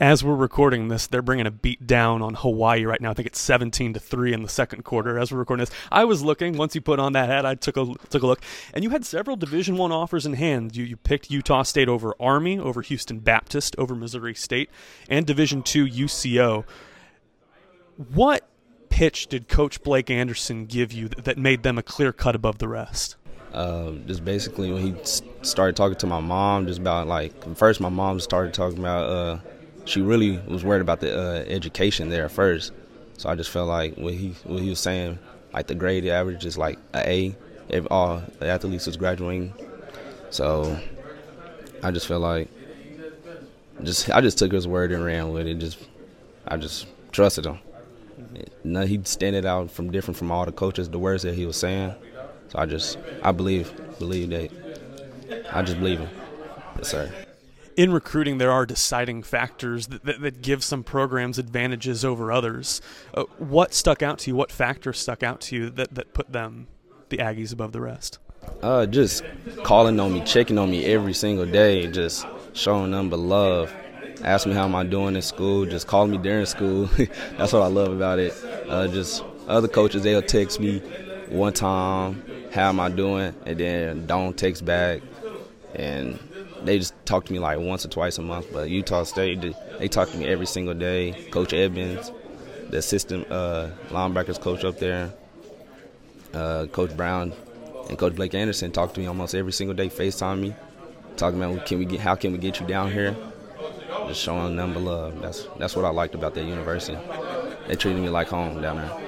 as 0.00 0.22
we're 0.22 0.34
recording 0.34 0.88
this, 0.88 1.06
they're 1.06 1.22
bringing 1.22 1.46
a 1.46 1.50
beat 1.50 1.86
down 1.86 2.22
on 2.22 2.34
Hawaii 2.34 2.84
right 2.84 3.00
now. 3.00 3.10
I 3.10 3.14
think 3.14 3.26
it's 3.26 3.40
17 3.40 3.94
to 3.94 4.00
3 4.00 4.32
in 4.32 4.42
the 4.42 4.48
second 4.48 4.84
quarter 4.84 5.18
as 5.18 5.32
we're 5.32 5.38
recording 5.38 5.62
this. 5.62 5.74
I 5.90 6.04
was 6.04 6.22
looking, 6.22 6.56
once 6.56 6.74
you 6.74 6.80
put 6.80 7.00
on 7.00 7.12
that 7.14 7.28
hat, 7.28 7.44
I 7.44 7.54
took 7.54 7.76
a 7.76 7.94
took 8.08 8.22
a 8.22 8.26
look, 8.26 8.40
and 8.72 8.84
you 8.84 8.90
had 8.90 9.04
several 9.04 9.36
Division 9.36 9.76
1 9.76 9.90
offers 9.90 10.24
in 10.24 10.34
hand. 10.34 10.76
You 10.76 10.84
you 10.84 10.96
picked 10.96 11.30
Utah 11.30 11.62
State 11.62 11.88
over 11.88 12.14
Army, 12.20 12.58
over 12.58 12.82
Houston 12.82 13.18
Baptist, 13.18 13.74
over 13.76 13.94
Missouri 13.94 14.34
State, 14.34 14.70
and 15.08 15.26
Division 15.26 15.62
2 15.62 15.86
UCO. 15.86 16.64
What 18.14 18.48
pitch 18.88 19.26
did 19.26 19.48
coach 19.48 19.82
Blake 19.82 20.10
Anderson 20.10 20.66
give 20.66 20.92
you 20.92 21.08
that, 21.08 21.36
made 21.36 21.64
them 21.64 21.78
a 21.78 21.82
clear 21.82 22.12
cut 22.12 22.36
above 22.36 22.58
the 22.58 22.68
rest? 22.68 23.16
Uh, 23.52 23.92
just 24.06 24.24
basically 24.24 24.70
when 24.70 24.82
he 24.82 24.94
started 25.42 25.74
talking 25.74 25.96
to 25.96 26.06
my 26.06 26.20
mom, 26.20 26.66
just 26.66 26.78
about 26.78 27.08
like 27.08 27.56
first 27.56 27.80
my 27.80 27.88
mom 27.88 28.20
started 28.20 28.54
talking 28.54 28.78
about 28.78 29.08
uh, 29.08 29.38
she 29.88 30.02
really 30.02 30.38
was 30.46 30.64
worried 30.64 30.82
about 30.82 31.00
the 31.00 31.18
uh, 31.18 31.44
education 31.48 32.10
there 32.10 32.28
first. 32.28 32.72
So 33.16 33.28
I 33.28 33.34
just 33.34 33.50
felt 33.50 33.68
like 33.68 33.96
what 33.96 34.14
he 34.14 34.30
what 34.44 34.62
he 34.62 34.70
was 34.70 34.78
saying, 34.78 35.18
like 35.52 35.66
the 35.66 35.74
grade 35.74 36.06
average 36.06 36.44
is 36.44 36.58
like 36.58 36.78
a 36.94 37.08
A 37.08 37.36
if 37.68 37.86
all 37.90 38.22
the 38.38 38.46
athletes 38.46 38.86
was 38.86 38.96
graduating. 38.96 39.52
So 40.30 40.78
I 41.82 41.90
just 41.90 42.06
felt 42.06 42.22
like 42.22 42.48
just 43.82 44.10
I 44.10 44.20
just 44.20 44.38
took 44.38 44.52
his 44.52 44.68
word 44.68 44.92
and 44.92 45.04
ran 45.04 45.32
with 45.32 45.46
it. 45.46 45.54
Just 45.54 45.78
I 46.46 46.56
just 46.58 46.86
trusted 47.10 47.46
him. 47.46 47.58
No, 48.62 48.84
he 48.84 49.00
standing 49.04 49.46
out 49.46 49.70
from 49.70 49.90
different 49.90 50.18
from 50.18 50.30
all 50.30 50.44
the 50.44 50.52
coaches, 50.52 50.88
the 50.90 50.98
words 50.98 51.22
that 51.22 51.34
he 51.34 51.46
was 51.46 51.56
saying. 51.56 51.94
So 52.48 52.58
I 52.58 52.66
just 52.66 52.98
I 53.22 53.32
believe 53.32 53.72
believe 53.98 54.30
that 54.30 54.50
I 55.52 55.62
just 55.62 55.78
believe 55.78 56.00
him. 56.00 56.10
Yes, 56.76 56.88
sir 56.88 57.27
in 57.78 57.92
recruiting, 57.92 58.38
there 58.38 58.50
are 58.50 58.66
deciding 58.66 59.22
factors 59.22 59.86
that, 59.86 60.04
that, 60.04 60.20
that 60.20 60.42
give 60.42 60.64
some 60.64 60.82
programs 60.82 61.38
advantages 61.38 62.04
over 62.04 62.32
others. 62.32 62.82
Uh, 63.14 63.22
what 63.38 63.72
stuck 63.72 64.02
out 64.02 64.18
to 64.18 64.30
you? 64.30 64.34
What 64.34 64.50
factor 64.50 64.92
stuck 64.92 65.22
out 65.22 65.40
to 65.42 65.54
you 65.54 65.70
that, 65.70 65.94
that 65.94 66.12
put 66.12 66.32
them, 66.32 66.66
the 67.08 67.18
Aggies, 67.18 67.52
above 67.52 67.70
the 67.70 67.80
rest? 67.80 68.18
Uh, 68.62 68.84
just 68.84 69.22
calling 69.62 70.00
on 70.00 70.12
me, 70.12 70.24
checking 70.24 70.58
on 70.58 70.68
me 70.68 70.86
every 70.86 71.14
single 71.14 71.46
day, 71.46 71.86
just 71.86 72.26
showing 72.52 72.90
them 72.90 73.10
the 73.10 73.18
love. 73.18 73.72
Ask 74.24 74.48
me 74.48 74.54
how 74.54 74.64
am 74.64 74.74
I 74.74 74.82
doing 74.82 75.14
in 75.14 75.22
school. 75.22 75.64
Just 75.64 75.86
call 75.86 76.08
me 76.08 76.18
during 76.18 76.46
school. 76.46 76.86
That's 77.36 77.52
what 77.52 77.62
I 77.62 77.68
love 77.68 77.92
about 77.92 78.18
it. 78.18 78.34
Uh, 78.68 78.88
just 78.88 79.22
other 79.46 79.68
coaches, 79.68 80.02
they'll 80.02 80.20
text 80.20 80.58
me 80.58 80.80
one 81.28 81.52
time, 81.52 82.24
how 82.52 82.70
am 82.70 82.80
I 82.80 82.88
doing, 82.88 83.36
and 83.46 83.56
then 83.56 84.06
don't 84.06 84.36
text 84.36 84.64
back. 84.64 85.00
And 85.76 86.18
they 86.68 86.78
just 86.78 86.94
talk 87.06 87.24
to 87.24 87.32
me 87.32 87.38
like 87.38 87.58
once 87.58 87.84
or 87.84 87.88
twice 87.88 88.18
a 88.18 88.22
month. 88.22 88.46
But 88.52 88.68
Utah 88.68 89.04
State, 89.04 89.40
they 89.78 89.88
talk 89.88 90.10
to 90.10 90.18
me 90.18 90.26
every 90.26 90.46
single 90.46 90.74
day. 90.74 91.12
Coach 91.30 91.52
Edmonds, 91.52 92.12
the 92.68 92.78
assistant 92.78 93.30
uh, 93.30 93.70
linebackers 93.88 94.40
coach 94.40 94.64
up 94.64 94.78
there, 94.78 95.12
uh, 96.34 96.66
Coach 96.66 96.96
Brown, 96.96 97.32
and 97.88 97.98
Coach 97.98 98.14
Blake 98.14 98.34
Anderson 98.34 98.70
talk 98.70 98.92
to 98.94 99.00
me 99.00 99.06
almost 99.06 99.34
every 99.34 99.52
single 99.52 99.74
day. 99.74 99.88
Facetime 99.88 100.40
me, 100.40 100.54
talking 101.16 101.42
about 101.42 101.64
can 101.64 101.78
we 101.78 101.86
get, 101.86 102.00
how 102.00 102.14
can 102.14 102.32
we 102.32 102.38
get 102.38 102.60
you 102.60 102.66
down 102.66 102.92
here. 102.92 103.16
Just 104.06 104.20
showing 104.20 104.56
them 104.56 104.74
the 104.74 104.80
love. 104.80 105.20
That's 105.20 105.46
that's 105.58 105.74
what 105.74 105.84
I 105.84 105.90
liked 105.90 106.14
about 106.14 106.34
that 106.34 106.44
university. 106.44 106.98
They 107.66 107.76
treated 107.76 108.00
me 108.02 108.08
like 108.08 108.28
home 108.28 108.60
down 108.60 108.76
there. 108.76 109.07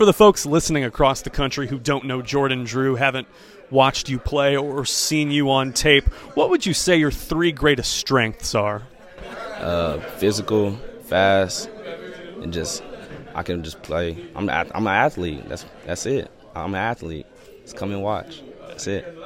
For 0.00 0.06
the 0.06 0.14
folks 0.14 0.46
listening 0.46 0.82
across 0.84 1.20
the 1.20 1.28
country 1.28 1.66
who 1.66 1.78
don't 1.78 2.06
know 2.06 2.22
Jordan 2.22 2.64
Drew, 2.64 2.94
haven't 2.94 3.28
watched 3.68 4.08
you 4.08 4.18
play 4.18 4.56
or 4.56 4.86
seen 4.86 5.30
you 5.30 5.50
on 5.50 5.74
tape, 5.74 6.08
what 6.34 6.48
would 6.48 6.64
you 6.64 6.72
say 6.72 6.96
your 6.96 7.10
three 7.10 7.52
greatest 7.52 7.92
strengths 7.92 8.54
are? 8.54 8.84
Uh, 9.58 9.98
physical, 10.16 10.74
fast, 11.04 11.68
and 12.40 12.50
just 12.50 12.82
I 13.34 13.42
can 13.42 13.62
just 13.62 13.82
play. 13.82 14.26
I'm 14.34 14.48
I'm 14.48 14.86
an 14.86 14.86
athlete. 14.86 15.46
That's 15.46 15.66
that's 15.84 16.06
it. 16.06 16.30
I'm 16.54 16.72
an 16.72 16.80
athlete. 16.80 17.26
Just 17.64 17.76
come 17.76 17.92
and 17.92 18.02
watch. 18.02 18.40
That's 18.68 18.86
it. 18.86 19.18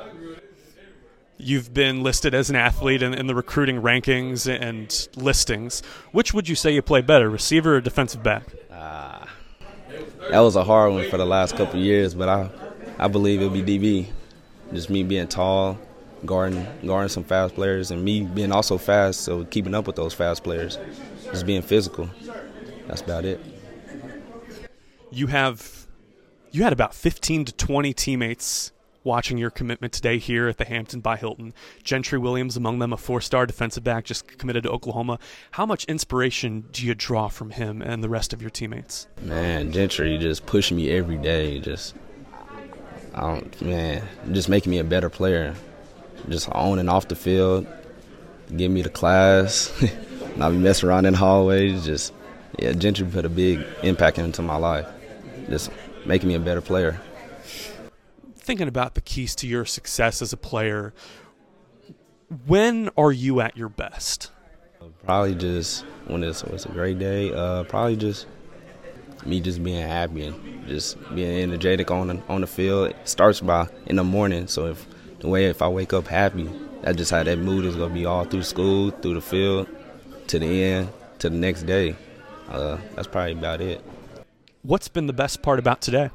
You've 1.39 1.73
been 1.73 2.03
listed 2.03 2.35
as 2.35 2.51
an 2.51 2.57
athlete 2.57 3.01
in, 3.01 3.15
in 3.15 3.29
the 3.29 3.35
recruiting 3.37 3.81
rankings 3.81 4.53
and 4.53 5.09
listings. 5.15 5.85
Which 6.11 6.35
would 6.35 6.49
you 6.49 6.57
say 6.57 6.73
you 6.73 6.83
play 6.83 7.01
better, 7.01 7.31
receiver 7.31 7.77
or 7.77 7.81
defensive 7.81 8.25
back? 8.25 8.49
Uh, 8.73 9.25
that 10.31 10.41
was 10.41 10.57
a 10.57 10.65
hard 10.65 10.93
one 10.93 11.09
for 11.11 11.17
the 11.17 11.27
last 11.27 11.57
couple 11.57 11.81
years, 11.81 12.15
but 12.15 12.29
I 12.29 12.51
I 12.99 13.09
believe 13.09 13.41
it'll 13.41 13.53
be 13.53 13.63
DB. 13.63 14.09
Just 14.73 14.91
me 14.91 15.03
being 15.03 15.29
tall, 15.29 15.79
guarding 16.25 16.67
guarding 16.87 17.09
some 17.09 17.25
fast 17.25 17.55
players, 17.55 17.91
and 17.91 18.05
me 18.05 18.23
being 18.23 18.53
also 18.53 18.79
fast, 18.79 19.21
so 19.21 19.45
keeping 19.45 19.75
up 19.75 19.87
with 19.87 19.97
those 19.97 20.15
fast 20.15 20.43
players, 20.43 20.79
just 21.25 21.47
being 21.47 21.63
physical. 21.63 22.09
That's 22.87 23.01
about 23.01 23.25
it. 23.25 23.41
You 25.11 25.27
have 25.29 25.87
you 26.51 26.63
had 26.63 26.73
about 26.73 26.95
15 26.95 27.47
to 27.47 27.53
20 27.53 27.93
teammates 27.93 28.73
watching 29.05 29.39
your 29.39 29.51
commitment 29.51 29.93
today 29.93 30.19
here 30.19 30.49
at 30.49 30.57
the 30.57 30.65
Hampton 30.65 31.01
by 31.01 31.17
Hilton. 31.17 31.53
Gentry 31.83 32.19
Williams 32.19 32.57
among 32.57 32.79
them, 32.79 32.93
a 32.93 32.97
four-star 32.97 33.47
defensive 33.47 33.85
back 33.85 34.05
just 34.05 34.27
committed 34.39 34.65
to 34.65 34.71
Oklahoma. 34.71 35.19
How 35.53 35.67
much 35.67 35.85
inspiration 35.85 36.65
do 36.73 36.85
you 36.85 36.95
draw 36.95 37.29
from 37.29 37.51
him 37.51 37.83
and 37.83 38.03
the 38.03 38.09
rest 38.09 38.33
of 38.33 38.41
your 38.41 38.51
teammates? 38.51 39.07
Man, 39.21 39.71
Gentry 39.71 40.19
just 40.19 40.47
pushing 40.47 40.77
me 40.77 40.91
every 40.91 41.19
day. 41.19 41.61
Just 41.61 41.95
I 43.15 43.21
don't, 43.21 43.63
man, 43.63 44.03
just 44.33 44.49
making 44.49 44.71
me 44.71 44.79
a 44.79 44.85
better 44.85 45.11
player. 45.11 45.55
Just 46.29 46.49
on 46.51 46.79
and 46.79 46.89
off 46.89 47.07
the 47.07 47.15
field, 47.15 47.67
give 48.57 48.71
me 48.71 48.81
the 48.81 48.89
class, 48.89 49.71
not 50.37 50.51
be 50.51 50.57
messing 50.57 50.89
around 50.89 51.05
in 51.05 51.13
hallways. 51.13 51.85
Just 51.85 52.15
yeah, 52.59 52.73
Gentry 52.73 53.07
put 53.07 53.27
a 53.27 53.29
big 53.29 53.65
impact 53.83 54.19
into 54.19 54.41
my 54.41 54.57
life, 54.57 54.89
just 55.51 55.71
making 56.07 56.29
me 56.29 56.35
a 56.35 56.41
better 56.41 56.63
player. 56.63 57.01
Thinking 58.45 58.69
about 58.69 58.95
the 58.95 59.01
keys 59.01 59.35
to 59.37 59.47
your 59.47 59.65
success 59.65 60.21
as 60.21 60.35
a 60.35 60.37
player, 60.37 60.93
when 62.47 62.91
are 62.95 63.11
you 63.11 63.41
at 63.41 63.57
your 63.57 63.71
best? 63.71 64.31
Probably 65.07 65.35
just 65.35 65.83
when 66.09 66.23
it's, 66.23 66.43
it's 66.43 66.67
a 66.67 66.69
great 66.69 66.99
day. 66.99 67.33
Uh, 67.33 67.65
probably 67.65 67.97
just 67.97 68.27
me 69.25 69.41
just 69.41 69.65
being 69.65 69.81
happy 69.81 70.27
and 70.27 70.69
just 70.69 70.99
being 71.15 71.43
energetic 71.43 71.91
on 71.91 72.09
the, 72.09 72.23
on 72.29 72.43
the 72.43 72.47
field. 72.47 72.91
It 72.91 73.09
starts 73.09 73.41
by 73.41 73.67
in 73.87 73.97
the 73.97 74.05
morning. 74.05 74.47
So 74.47 74.67
if 74.67 74.87
the 75.21 75.29
way 75.29 75.47
if 75.47 75.63
I 75.63 75.69
wake 75.69 75.95
up 75.95 76.07
happy, 76.07 76.51
that's 76.83 76.99
just 76.99 77.13
how 77.13 77.23
that 77.23 77.39
mood 77.39 77.65
is 77.65 77.77
gonna 77.77 77.95
be 77.95 78.05
all 78.05 78.27
through 78.27 78.43
school, 78.43 78.91
through 78.91 79.15
the 79.15 79.23
field, 79.23 79.69
to 80.27 80.39
the 80.39 80.63
end, 80.65 80.91
to 81.21 81.31
the 81.31 81.37
next 81.37 81.63
day. 81.63 81.97
Uh, 82.51 82.77
that's 82.95 83.09
probably 83.09 83.33
about 83.33 83.63
it. 83.63 83.83
What's 84.61 84.89
been 84.89 85.07
the 85.07 85.15
best 85.15 85.41
part 85.41 85.59
about 85.59 85.81
today? 85.81 86.11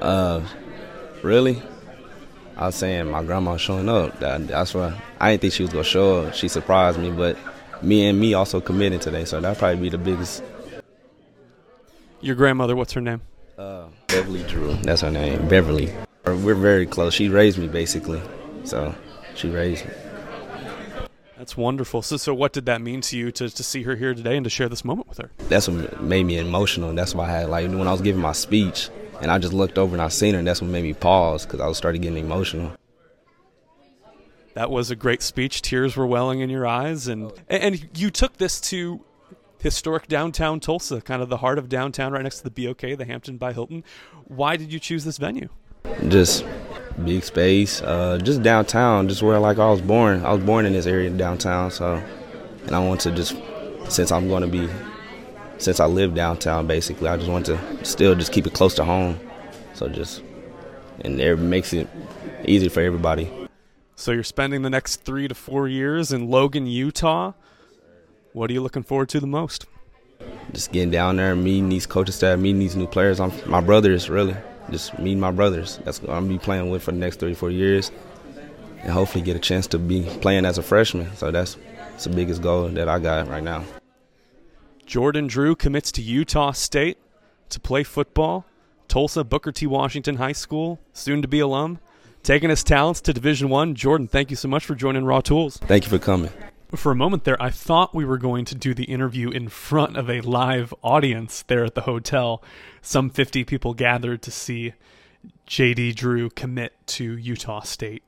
Uh, 0.00 0.42
really, 1.22 1.62
I 2.56 2.66
was 2.66 2.74
saying 2.74 3.10
my 3.10 3.22
grandma 3.22 3.56
showing 3.56 3.88
up. 3.88 4.18
That, 4.20 4.48
that's 4.48 4.74
why 4.74 5.00
I 5.20 5.30
didn't 5.30 5.42
think 5.42 5.52
she 5.54 5.62
was 5.62 5.72
gonna 5.72 5.84
show 5.84 6.22
up. 6.22 6.34
She 6.34 6.48
surprised 6.48 6.98
me, 6.98 7.10
but 7.10 7.36
me 7.82 8.06
and 8.06 8.18
me 8.18 8.34
also 8.34 8.60
committed 8.60 9.02
today, 9.02 9.24
so 9.24 9.40
that 9.40 9.58
probably 9.58 9.80
be 9.80 9.88
the 9.88 9.98
biggest. 9.98 10.42
Your 12.20 12.36
grandmother, 12.36 12.76
what's 12.76 12.92
her 12.92 13.00
name? 13.00 13.20
Uh, 13.58 13.86
Beverly 14.08 14.42
Drew. 14.44 14.74
That's 14.82 15.02
her 15.02 15.10
name, 15.10 15.48
Beverly. 15.48 15.92
We're 16.24 16.54
very 16.54 16.86
close. 16.86 17.14
She 17.14 17.28
raised 17.28 17.58
me 17.58 17.68
basically, 17.68 18.22
so 18.64 18.94
she 19.34 19.50
raised 19.50 19.84
me. 19.86 19.92
That's 21.36 21.56
wonderful. 21.56 22.02
So, 22.02 22.16
so 22.16 22.32
what 22.32 22.52
did 22.52 22.66
that 22.66 22.80
mean 22.80 23.00
to 23.00 23.18
you 23.18 23.32
to, 23.32 23.50
to 23.50 23.62
see 23.64 23.82
her 23.82 23.96
here 23.96 24.14
today 24.14 24.36
and 24.36 24.44
to 24.44 24.50
share 24.50 24.68
this 24.68 24.84
moment 24.84 25.08
with 25.08 25.18
her? 25.18 25.32
That's 25.48 25.66
what 25.66 26.00
made 26.00 26.24
me 26.24 26.38
emotional. 26.38 26.94
That's 26.94 27.16
why 27.16 27.26
I 27.26 27.32
had 27.32 27.48
like 27.48 27.68
when 27.68 27.88
I 27.88 27.92
was 27.92 28.00
giving 28.00 28.22
my 28.22 28.30
speech, 28.30 28.90
and 29.20 29.30
I 29.30 29.38
just 29.38 29.52
looked 29.52 29.78
over 29.78 29.94
and 29.94 30.02
I 30.02 30.08
seen 30.08 30.34
her, 30.34 30.38
and 30.38 30.46
that's 30.46 30.60
what 30.60 30.70
made 30.70 30.82
me 30.82 30.94
pause 30.94 31.44
because 31.44 31.60
I 31.60 31.66
was 31.66 31.76
started 31.76 32.02
getting 32.02 32.24
emotional. 32.24 32.72
That 34.54 34.70
was 34.70 34.90
a 34.90 34.96
great 34.96 35.22
speech. 35.22 35.62
Tears 35.62 35.96
were 35.96 36.06
welling 36.06 36.40
in 36.40 36.50
your 36.50 36.66
eyes, 36.66 37.08
and 37.08 37.32
and 37.48 37.88
you 37.98 38.10
took 38.10 38.36
this 38.36 38.60
to 38.62 39.02
historic 39.60 40.08
downtown 40.08 40.60
Tulsa, 40.60 41.00
kind 41.00 41.22
of 41.22 41.28
the 41.28 41.38
heart 41.38 41.58
of 41.58 41.68
downtown, 41.68 42.12
right 42.12 42.22
next 42.22 42.40
to 42.40 42.50
the 42.50 42.66
BOK, 42.66 42.98
the 42.98 43.04
Hampton 43.04 43.38
by 43.38 43.52
Hilton. 43.52 43.84
Why 44.26 44.56
did 44.56 44.72
you 44.72 44.78
choose 44.78 45.04
this 45.04 45.18
venue? 45.18 45.48
Just 46.08 46.44
big 47.04 47.24
space, 47.24 47.80
uh, 47.80 48.18
just 48.22 48.42
downtown, 48.42 49.08
just 49.08 49.22
where 49.22 49.38
like 49.38 49.58
I 49.58 49.70
was 49.70 49.80
born. 49.80 50.24
I 50.24 50.32
was 50.32 50.44
born 50.44 50.66
in 50.66 50.72
this 50.72 50.86
area 50.86 51.10
downtown, 51.10 51.70
so 51.70 52.02
and 52.66 52.76
I 52.76 52.78
want 52.86 53.00
to 53.02 53.10
just 53.10 53.36
since 53.88 54.12
I'm 54.12 54.28
going 54.28 54.42
to 54.42 54.48
be 54.48 54.68
since 55.62 55.80
I 55.80 55.86
live 55.86 56.14
downtown, 56.14 56.66
basically, 56.66 57.08
I 57.08 57.16
just 57.16 57.30
want 57.30 57.46
to 57.46 57.84
still 57.84 58.14
just 58.14 58.32
keep 58.32 58.46
it 58.46 58.52
close 58.52 58.74
to 58.74 58.84
home. 58.84 59.18
So 59.74 59.88
just 59.88 60.22
and 61.00 61.20
it 61.20 61.38
makes 61.38 61.72
it 61.72 61.88
easy 62.44 62.68
for 62.68 62.80
everybody. 62.80 63.30
So 63.94 64.12
you're 64.12 64.24
spending 64.24 64.62
the 64.62 64.70
next 64.70 65.04
three 65.04 65.28
to 65.28 65.34
four 65.34 65.68
years 65.68 66.12
in 66.12 66.28
Logan, 66.28 66.66
Utah. 66.66 67.32
What 68.32 68.50
are 68.50 68.52
you 68.52 68.62
looking 68.62 68.82
forward 68.82 69.08
to 69.10 69.20
the 69.20 69.26
most? 69.26 69.66
Just 70.52 70.72
getting 70.72 70.90
down 70.90 71.16
there, 71.16 71.34
meeting 71.34 71.68
these 71.68 71.86
coaching 71.86 72.12
staff, 72.12 72.38
meeting 72.38 72.58
these 72.58 72.76
new 72.76 72.86
players. 72.86 73.20
I'm 73.20 73.32
my 73.46 73.60
brothers, 73.60 74.10
really 74.10 74.36
just 74.70 74.98
meeting 74.98 75.20
my 75.20 75.30
brothers. 75.30 75.78
That's 75.84 76.00
what 76.00 76.10
I'm 76.10 76.24
gonna 76.24 76.38
be 76.38 76.38
playing 76.38 76.70
with 76.70 76.82
for 76.82 76.92
the 76.92 76.98
next 76.98 77.20
three, 77.20 77.34
four 77.34 77.50
years, 77.50 77.90
and 78.80 78.90
hopefully 78.90 79.22
get 79.22 79.36
a 79.36 79.40
chance 79.40 79.66
to 79.68 79.78
be 79.78 80.02
playing 80.20 80.44
as 80.44 80.58
a 80.58 80.62
freshman. 80.62 81.14
So 81.16 81.30
that's, 81.30 81.56
that's 81.90 82.04
the 82.04 82.10
biggest 82.10 82.42
goal 82.42 82.68
that 82.68 82.88
I 82.88 82.98
got 82.98 83.28
right 83.28 83.42
now. 83.42 83.64
Jordan 84.92 85.26
Drew 85.26 85.56
commits 85.56 85.90
to 85.92 86.02
Utah 86.02 86.52
State 86.52 86.98
to 87.48 87.58
play 87.58 87.82
football. 87.82 88.44
Tulsa 88.88 89.24
Booker 89.24 89.50
T. 89.50 89.66
Washington 89.66 90.16
High 90.16 90.32
School, 90.32 90.80
soon 90.92 91.22
to 91.22 91.28
be 91.28 91.40
alum, 91.40 91.78
taking 92.22 92.50
his 92.50 92.62
talents 92.62 93.00
to 93.00 93.14
Division 93.14 93.48
One. 93.48 93.74
Jordan, 93.74 94.06
thank 94.06 94.28
you 94.28 94.36
so 94.36 94.48
much 94.48 94.66
for 94.66 94.74
joining 94.74 95.06
Raw 95.06 95.22
Tools. 95.22 95.56
Thank 95.56 95.84
you 95.84 95.88
for 95.88 95.98
coming. 95.98 96.28
For 96.76 96.92
a 96.92 96.94
moment 96.94 97.24
there, 97.24 97.42
I 97.42 97.48
thought 97.48 97.94
we 97.94 98.04
were 98.04 98.18
going 98.18 98.44
to 98.44 98.54
do 98.54 98.74
the 98.74 98.84
interview 98.84 99.30
in 99.30 99.48
front 99.48 99.96
of 99.96 100.10
a 100.10 100.20
live 100.20 100.74
audience 100.82 101.40
there 101.40 101.64
at 101.64 101.74
the 101.74 101.80
hotel. 101.80 102.42
Some 102.82 103.08
50 103.08 103.44
people 103.44 103.72
gathered 103.72 104.20
to 104.20 104.30
see 104.30 104.74
JD 105.46 105.94
Drew 105.94 106.28
commit 106.28 106.74
to 106.88 107.16
Utah 107.16 107.62
State. 107.62 108.02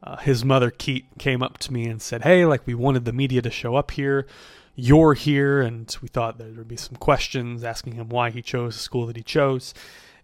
Uh, 0.00 0.16
his 0.18 0.44
mother, 0.44 0.70
Keat, 0.70 1.06
came 1.18 1.42
up 1.42 1.58
to 1.58 1.72
me 1.72 1.86
and 1.86 2.00
said, 2.00 2.22
Hey, 2.22 2.44
like, 2.44 2.64
we 2.68 2.74
wanted 2.74 3.04
the 3.04 3.12
media 3.12 3.42
to 3.42 3.50
show 3.50 3.74
up 3.74 3.90
here. 3.90 4.28
You're 4.74 5.14
here. 5.14 5.60
And 5.60 5.94
we 6.02 6.08
thought 6.08 6.38
there 6.38 6.48
would 6.48 6.68
be 6.68 6.76
some 6.76 6.96
questions 6.96 7.64
asking 7.64 7.94
him 7.94 8.08
why 8.08 8.30
he 8.30 8.42
chose 8.42 8.74
the 8.74 8.82
school 8.82 9.06
that 9.06 9.16
he 9.16 9.22
chose. 9.22 9.74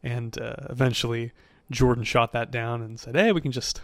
And 0.02 0.40
uh, 0.40 0.54
eventually, 0.68 1.32
Jordan 1.70 2.04
shot 2.04 2.32
that 2.32 2.50
down 2.50 2.82
and 2.82 2.98
said, 2.98 3.14
Hey, 3.14 3.32
we 3.32 3.40
can 3.40 3.52
just 3.52 3.80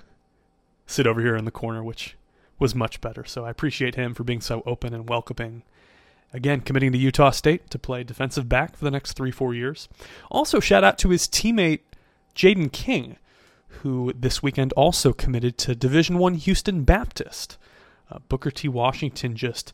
sit 0.87 1.07
over 1.07 1.21
here 1.21 1.37
in 1.37 1.45
the 1.45 1.51
corner, 1.51 1.83
which 1.83 2.17
was 2.59 2.75
much 2.75 3.01
better. 3.01 3.25
So 3.25 3.45
I 3.45 3.51
appreciate 3.51 3.97
him 3.97 4.15
for 4.15 4.25
being 4.25 4.41
so 4.41 4.63
open 4.67 4.95
and 4.95 5.09
welcoming. 5.09 5.63
Again, 6.33 6.61
committing 6.61 6.93
to 6.93 6.99
Utah 6.99 7.31
State 7.31 7.71
to 7.71 7.79
play 7.79 8.03
defensive 8.03 8.49
back 8.49 8.77
for 8.77 8.85
the 8.85 8.91
next 8.91 9.13
three, 9.13 9.31
four 9.31 9.55
years. 9.55 9.89
Also, 10.31 10.61
shout 10.61 10.85
out 10.85 10.99
to 10.99 11.11
his 11.11 11.29
teammate 11.29 11.81
Jaden 12.35 12.73
King, 12.73 13.17
who 13.69 14.13
this 14.15 14.43
weekend 14.43 14.73
also 14.73 15.13
committed 15.13 15.57
to 15.59 15.75
Division 15.75 16.19
One 16.19 16.35
Houston 16.35 16.85
Baptist. 16.85 17.57
Uh, 18.11 18.19
Booker 18.29 18.51
T. 18.51 18.69
Washington 18.69 19.37
just 19.37 19.73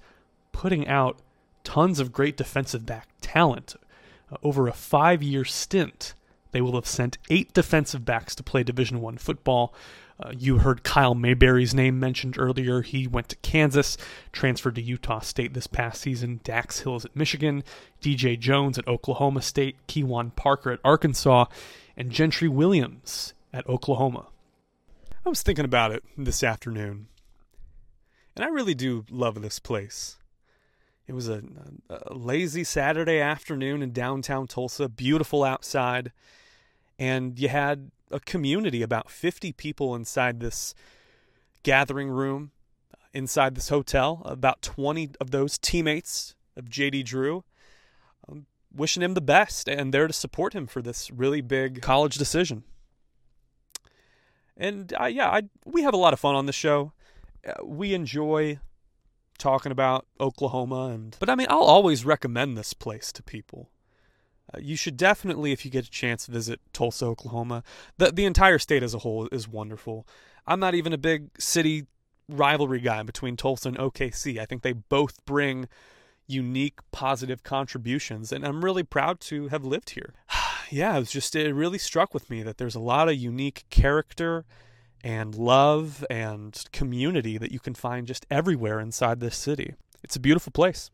putting 0.52 0.86
out 0.86 1.18
tons 1.64 1.98
of 1.98 2.12
great 2.12 2.36
defensive 2.36 2.86
back 2.86 3.08
talent. 3.20 3.76
Uh, 4.30 4.36
over 4.42 4.68
a 4.68 4.72
five-year 4.72 5.44
stint, 5.44 6.14
they 6.52 6.60
will 6.60 6.74
have 6.74 6.86
sent 6.86 7.18
eight 7.30 7.52
defensive 7.52 8.04
backs 8.04 8.34
to 8.34 8.42
play 8.42 8.62
Division 8.62 9.00
One 9.00 9.18
football. 9.18 9.74
Uh, 10.20 10.32
you 10.38 10.58
heard 10.58 10.84
Kyle 10.84 11.14
Mayberry's 11.14 11.74
name 11.74 11.98
mentioned 11.98 12.36
earlier. 12.38 12.82
He 12.82 13.06
went 13.06 13.28
to 13.30 13.36
Kansas, 13.36 13.96
transferred 14.30 14.76
to 14.76 14.82
Utah 14.82 15.20
State 15.20 15.54
this 15.54 15.66
past 15.66 16.00
season. 16.00 16.40
Dax 16.44 16.80
Hills 16.80 17.04
at 17.04 17.16
Michigan, 17.16 17.64
DJ 18.00 18.38
Jones 18.38 18.78
at 18.78 18.86
Oklahoma 18.86 19.42
State, 19.42 19.76
Keyjuan 19.88 20.36
Parker 20.36 20.70
at 20.70 20.80
Arkansas, 20.84 21.46
and 21.96 22.10
Gentry 22.10 22.48
Williams 22.48 23.34
at 23.52 23.68
Oklahoma. 23.68 24.28
I 25.24 25.28
was 25.28 25.42
thinking 25.42 25.64
about 25.64 25.92
it 25.92 26.04
this 26.16 26.42
afternoon, 26.42 27.08
and 28.36 28.44
I 28.44 28.48
really 28.48 28.74
do 28.74 29.04
love 29.10 29.40
this 29.40 29.58
place. 29.58 30.18
It 31.06 31.14
was 31.14 31.28
a, 31.28 31.42
a 31.90 32.14
lazy 32.14 32.64
Saturday 32.64 33.18
afternoon 33.18 33.82
in 33.82 33.92
downtown 33.92 34.46
Tulsa, 34.46 34.88
beautiful 34.88 35.42
outside, 35.42 36.12
and 36.98 37.38
you 37.38 37.48
had 37.48 37.90
a 38.10 38.20
community, 38.20 38.82
about 38.82 39.10
50 39.10 39.52
people 39.52 39.94
inside 39.94 40.40
this 40.40 40.74
gathering 41.62 42.08
room, 42.08 42.52
inside 43.12 43.54
this 43.54 43.68
hotel. 43.68 44.22
About 44.24 44.62
20 44.62 45.10
of 45.20 45.30
those 45.30 45.58
teammates 45.58 46.34
of 46.56 46.66
JD 46.66 47.04
Drew, 47.04 47.44
um, 48.28 48.46
wishing 48.72 49.02
him 49.02 49.14
the 49.14 49.20
best 49.20 49.68
and 49.68 49.92
there 49.92 50.06
to 50.06 50.12
support 50.12 50.54
him 50.54 50.66
for 50.66 50.82
this 50.82 51.10
really 51.10 51.40
big 51.40 51.82
college 51.82 52.16
decision. 52.16 52.64
And 54.56 54.94
uh, 55.00 55.06
yeah, 55.06 55.28
I, 55.28 55.42
we 55.64 55.82
have 55.82 55.94
a 55.94 55.98
lot 55.98 56.12
of 56.12 56.20
fun 56.20 56.34
on 56.34 56.46
the 56.46 56.52
show. 56.52 56.92
Uh, 57.46 57.64
we 57.64 57.94
enjoy 57.94 58.58
talking 59.38 59.72
about 59.72 60.06
Oklahoma, 60.20 60.86
and 60.86 61.16
but 61.18 61.30
I 61.30 61.34
mean, 61.34 61.46
I'll 61.50 61.58
always 61.58 62.04
recommend 62.04 62.56
this 62.56 62.72
place 62.72 63.12
to 63.12 63.22
people. 63.22 63.70
Uh, 64.52 64.58
you 64.60 64.76
should 64.76 64.96
definitely, 64.96 65.52
if 65.52 65.64
you 65.64 65.70
get 65.70 65.86
a 65.86 65.90
chance, 65.90 66.26
visit 66.26 66.60
Tulsa, 66.72 67.06
Oklahoma. 67.06 67.62
The 67.98 68.12
the 68.12 68.24
entire 68.24 68.58
state 68.58 68.82
as 68.82 68.94
a 68.94 68.98
whole 68.98 69.28
is 69.32 69.48
wonderful. 69.48 70.06
I'm 70.46 70.60
not 70.60 70.74
even 70.74 70.92
a 70.92 70.98
big 70.98 71.30
city 71.38 71.86
rivalry 72.28 72.80
guy 72.80 73.02
between 73.02 73.36
Tulsa 73.36 73.68
and 73.68 73.78
OKC. 73.78 74.38
I 74.38 74.46
think 74.46 74.62
they 74.62 74.72
both 74.72 75.24
bring 75.24 75.68
unique 76.26 76.78
positive 76.92 77.42
contributions 77.42 78.32
and 78.32 78.44
I'm 78.44 78.64
really 78.64 78.82
proud 78.82 79.20
to 79.20 79.48
have 79.48 79.64
lived 79.64 79.90
here. 79.90 80.14
yeah, 80.70 80.96
it 80.96 81.00
was 81.00 81.10
just 81.10 81.36
it 81.36 81.54
really 81.54 81.78
struck 81.78 82.14
with 82.14 82.30
me 82.30 82.42
that 82.42 82.58
there's 82.58 82.74
a 82.74 82.80
lot 82.80 83.08
of 83.08 83.16
unique 83.16 83.64
character 83.70 84.44
and 85.04 85.34
love 85.34 86.04
and 86.08 86.64
community 86.72 87.38
that 87.38 87.52
you 87.52 87.60
can 87.60 87.74
find 87.74 88.06
just 88.06 88.26
everywhere 88.30 88.80
inside 88.80 89.20
this 89.20 89.36
city. 89.36 89.74
It's 90.02 90.16
a 90.16 90.20
beautiful 90.20 90.52
place. 90.52 90.90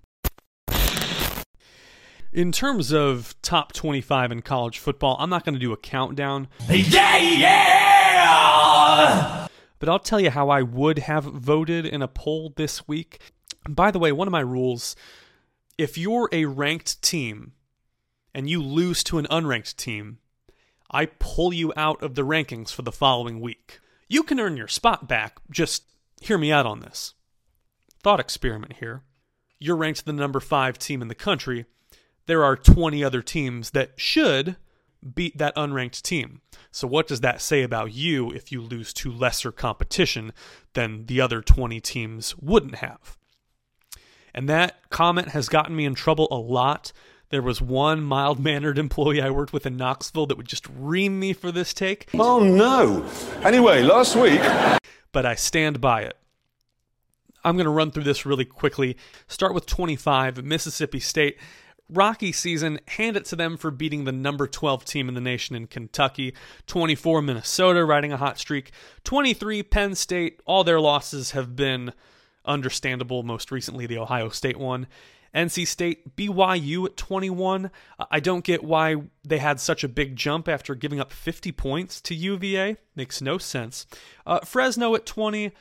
In 2.32 2.52
terms 2.52 2.92
of 2.92 3.34
top 3.42 3.72
25 3.72 4.32
in 4.32 4.42
college 4.42 4.78
football, 4.78 5.16
I'm 5.18 5.30
not 5.30 5.44
going 5.44 5.54
to 5.54 5.60
do 5.60 5.72
a 5.72 5.78
countdown. 5.78 6.48
Yeah, 6.68 7.16
yeah! 7.16 8.28
But 9.78 9.88
I'll 9.88 9.98
tell 9.98 10.20
you 10.20 10.30
how 10.30 10.50
I 10.50 10.62
would 10.62 10.98
have 10.98 11.24
voted 11.24 11.86
in 11.86 12.02
a 12.02 12.08
poll 12.08 12.52
this 12.56 12.86
week. 12.86 13.20
By 13.68 13.90
the 13.90 13.98
way, 13.98 14.12
one 14.12 14.28
of 14.28 14.32
my 14.32 14.40
rules 14.40 14.94
if 15.78 15.96
you're 15.96 16.28
a 16.32 16.44
ranked 16.46 17.00
team 17.02 17.52
and 18.34 18.50
you 18.50 18.60
lose 18.60 19.04
to 19.04 19.18
an 19.18 19.26
unranked 19.30 19.76
team, 19.76 20.18
I 20.90 21.06
pull 21.06 21.54
you 21.54 21.72
out 21.76 22.02
of 22.02 22.16
the 22.16 22.22
rankings 22.22 22.70
for 22.72 22.82
the 22.82 22.92
following 22.92 23.40
week. 23.40 23.78
You 24.08 24.22
can 24.22 24.40
earn 24.40 24.56
your 24.56 24.68
spot 24.68 25.06
back, 25.06 25.38
just 25.50 25.84
hear 26.20 26.38
me 26.38 26.50
out 26.50 26.66
on 26.66 26.80
this. 26.80 27.14
Thought 28.02 28.20
experiment 28.20 28.74
here. 28.74 29.02
you're 29.60 29.76
ranked 29.76 30.04
the 30.06 30.12
number 30.12 30.40
five 30.40 30.78
team 30.78 31.02
in 31.02 31.08
the 31.08 31.14
country. 31.14 31.66
There 32.26 32.44
are 32.44 32.56
20 32.56 33.02
other 33.02 33.22
teams 33.22 33.70
that 33.70 33.92
should 33.96 34.56
beat 35.14 35.36
that 35.38 35.54
unranked 35.56 36.02
team. 36.02 36.40
So, 36.70 36.86
what 36.86 37.06
does 37.08 37.20
that 37.20 37.40
say 37.40 37.62
about 37.62 37.92
you 37.92 38.30
if 38.30 38.52
you 38.52 38.60
lose 38.60 38.92
to 38.94 39.10
lesser 39.10 39.50
competition 39.50 40.32
than 40.74 41.06
the 41.06 41.20
other 41.20 41.40
20 41.40 41.80
teams 41.80 42.36
wouldn't 42.38 42.76
have? 42.76 43.16
And 44.34 44.48
that 44.48 44.88
comment 44.90 45.28
has 45.28 45.48
gotten 45.48 45.74
me 45.74 45.84
in 45.84 45.94
trouble 45.94 46.28
a 46.30 46.36
lot. 46.36 46.92
There 47.30 47.42
was 47.42 47.60
one 47.60 48.02
mild 48.02 48.40
mannered 48.40 48.78
employee 48.78 49.20
I 49.20 49.30
worked 49.30 49.52
with 49.52 49.66
in 49.66 49.76
Knoxville 49.76 50.26
that 50.26 50.36
would 50.36 50.48
just 50.48 50.66
ream 50.78 51.20
me 51.20 51.32
for 51.32 51.52
this 51.52 51.74
take. 51.74 52.08
Oh 52.14 52.40
no. 52.40 53.06
Anyway, 53.44 53.82
last 53.82 54.16
week. 54.16 54.40
But 55.12 55.26
I 55.26 55.34
stand 55.34 55.80
by 55.80 56.02
it. 56.02 56.16
I'm 57.44 57.56
going 57.56 57.64
to 57.64 57.70
run 57.70 57.90
through 57.90 58.04
this 58.04 58.26
really 58.26 58.44
quickly. 58.44 58.96
Start 59.26 59.54
with 59.54 59.66
25, 59.66 60.44
Mississippi 60.44 61.00
State. 61.00 61.38
Rocky 61.90 62.32
season, 62.32 62.80
hand 62.88 63.16
it 63.16 63.24
to 63.26 63.36
them 63.36 63.56
for 63.56 63.70
beating 63.70 64.04
the 64.04 64.12
number 64.12 64.46
12 64.46 64.84
team 64.84 65.08
in 65.08 65.14
the 65.14 65.20
nation 65.20 65.56
in 65.56 65.66
Kentucky. 65.66 66.34
24, 66.66 67.22
Minnesota, 67.22 67.84
riding 67.84 68.12
a 68.12 68.18
hot 68.18 68.38
streak. 68.38 68.72
23, 69.04 69.62
Penn 69.62 69.94
State. 69.94 70.40
All 70.44 70.64
their 70.64 70.80
losses 70.80 71.30
have 71.30 71.56
been 71.56 71.94
understandable, 72.44 73.22
most 73.22 73.50
recently, 73.50 73.86
the 73.86 73.98
Ohio 73.98 74.28
State 74.28 74.58
one. 74.58 74.86
NC 75.34 75.66
State, 75.66 76.16
BYU 76.16 76.86
at 76.86 76.96
21. 76.96 77.70
I 78.10 78.20
don't 78.20 78.44
get 78.44 78.64
why 78.64 78.96
they 79.24 79.38
had 79.38 79.60
such 79.60 79.84
a 79.84 79.88
big 79.88 80.16
jump 80.16 80.48
after 80.48 80.74
giving 80.74 81.00
up 81.00 81.12
50 81.12 81.52
points 81.52 82.00
to 82.02 82.14
UVA. 82.14 82.76
Makes 82.94 83.20
no 83.20 83.38
sense. 83.38 83.86
Uh, 84.26 84.40
Fresno 84.40 84.94
at 84.94 85.06
20. 85.06 85.52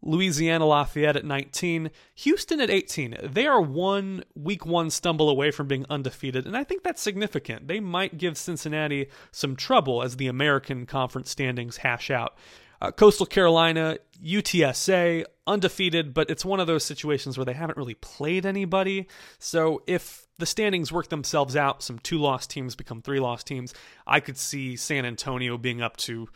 Louisiana 0.00 0.64
Lafayette 0.64 1.16
at 1.16 1.24
19, 1.24 1.90
Houston 2.16 2.60
at 2.60 2.70
18. 2.70 3.16
They 3.22 3.46
are 3.46 3.60
one 3.60 4.22
week 4.36 4.64
one 4.64 4.90
stumble 4.90 5.28
away 5.28 5.50
from 5.50 5.66
being 5.66 5.86
undefeated, 5.90 6.46
and 6.46 6.56
I 6.56 6.62
think 6.62 6.82
that's 6.82 7.02
significant. 7.02 7.66
They 7.66 7.80
might 7.80 8.16
give 8.16 8.38
Cincinnati 8.38 9.08
some 9.32 9.56
trouble 9.56 10.02
as 10.02 10.16
the 10.16 10.28
American 10.28 10.86
Conference 10.86 11.30
standings 11.30 11.78
hash 11.78 12.10
out. 12.10 12.36
Uh, 12.80 12.92
Coastal 12.92 13.26
Carolina, 13.26 13.98
UTSA, 14.24 15.24
undefeated, 15.46 16.14
but 16.14 16.30
it's 16.30 16.44
one 16.44 16.60
of 16.60 16.66
those 16.66 16.84
situations 16.84 17.36
where 17.36 17.44
they 17.44 17.52
haven't 17.52 17.76
really 17.76 17.94
played 17.94 18.46
anybody. 18.46 19.08
So 19.38 19.82
if 19.86 20.26
the 20.38 20.46
standings 20.46 20.92
work 20.92 21.08
themselves 21.08 21.56
out, 21.56 21.82
some 21.82 21.98
two 21.98 22.18
loss 22.18 22.46
teams 22.46 22.76
become 22.76 23.02
three 23.02 23.20
loss 23.20 23.42
teams, 23.42 23.74
I 24.06 24.20
could 24.20 24.36
see 24.36 24.76
San 24.76 25.04
Antonio 25.04 25.58
being 25.58 25.82
up 25.82 25.96
to 25.98 26.28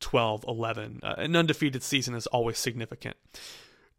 12, 0.00 0.44
11. 0.48 1.00
Uh, 1.02 1.14
an 1.18 1.36
undefeated 1.36 1.82
season 1.82 2.14
is 2.14 2.26
always 2.28 2.58
significant. 2.58 3.16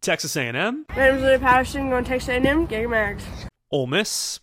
Texas 0.01 0.35
A&M. 0.35 0.85
My 0.89 0.95
name 0.95 1.15
is 1.15 1.21
Lily 1.21 1.37
Patterson, 1.37 1.89
going 1.89 2.03
to 2.03 2.09
Texas 2.09 2.29
A&M, 2.29 2.65
Gator 2.65 2.89
Mags. 2.89 3.23
Ole 3.69 3.85
Miss, 3.85 4.39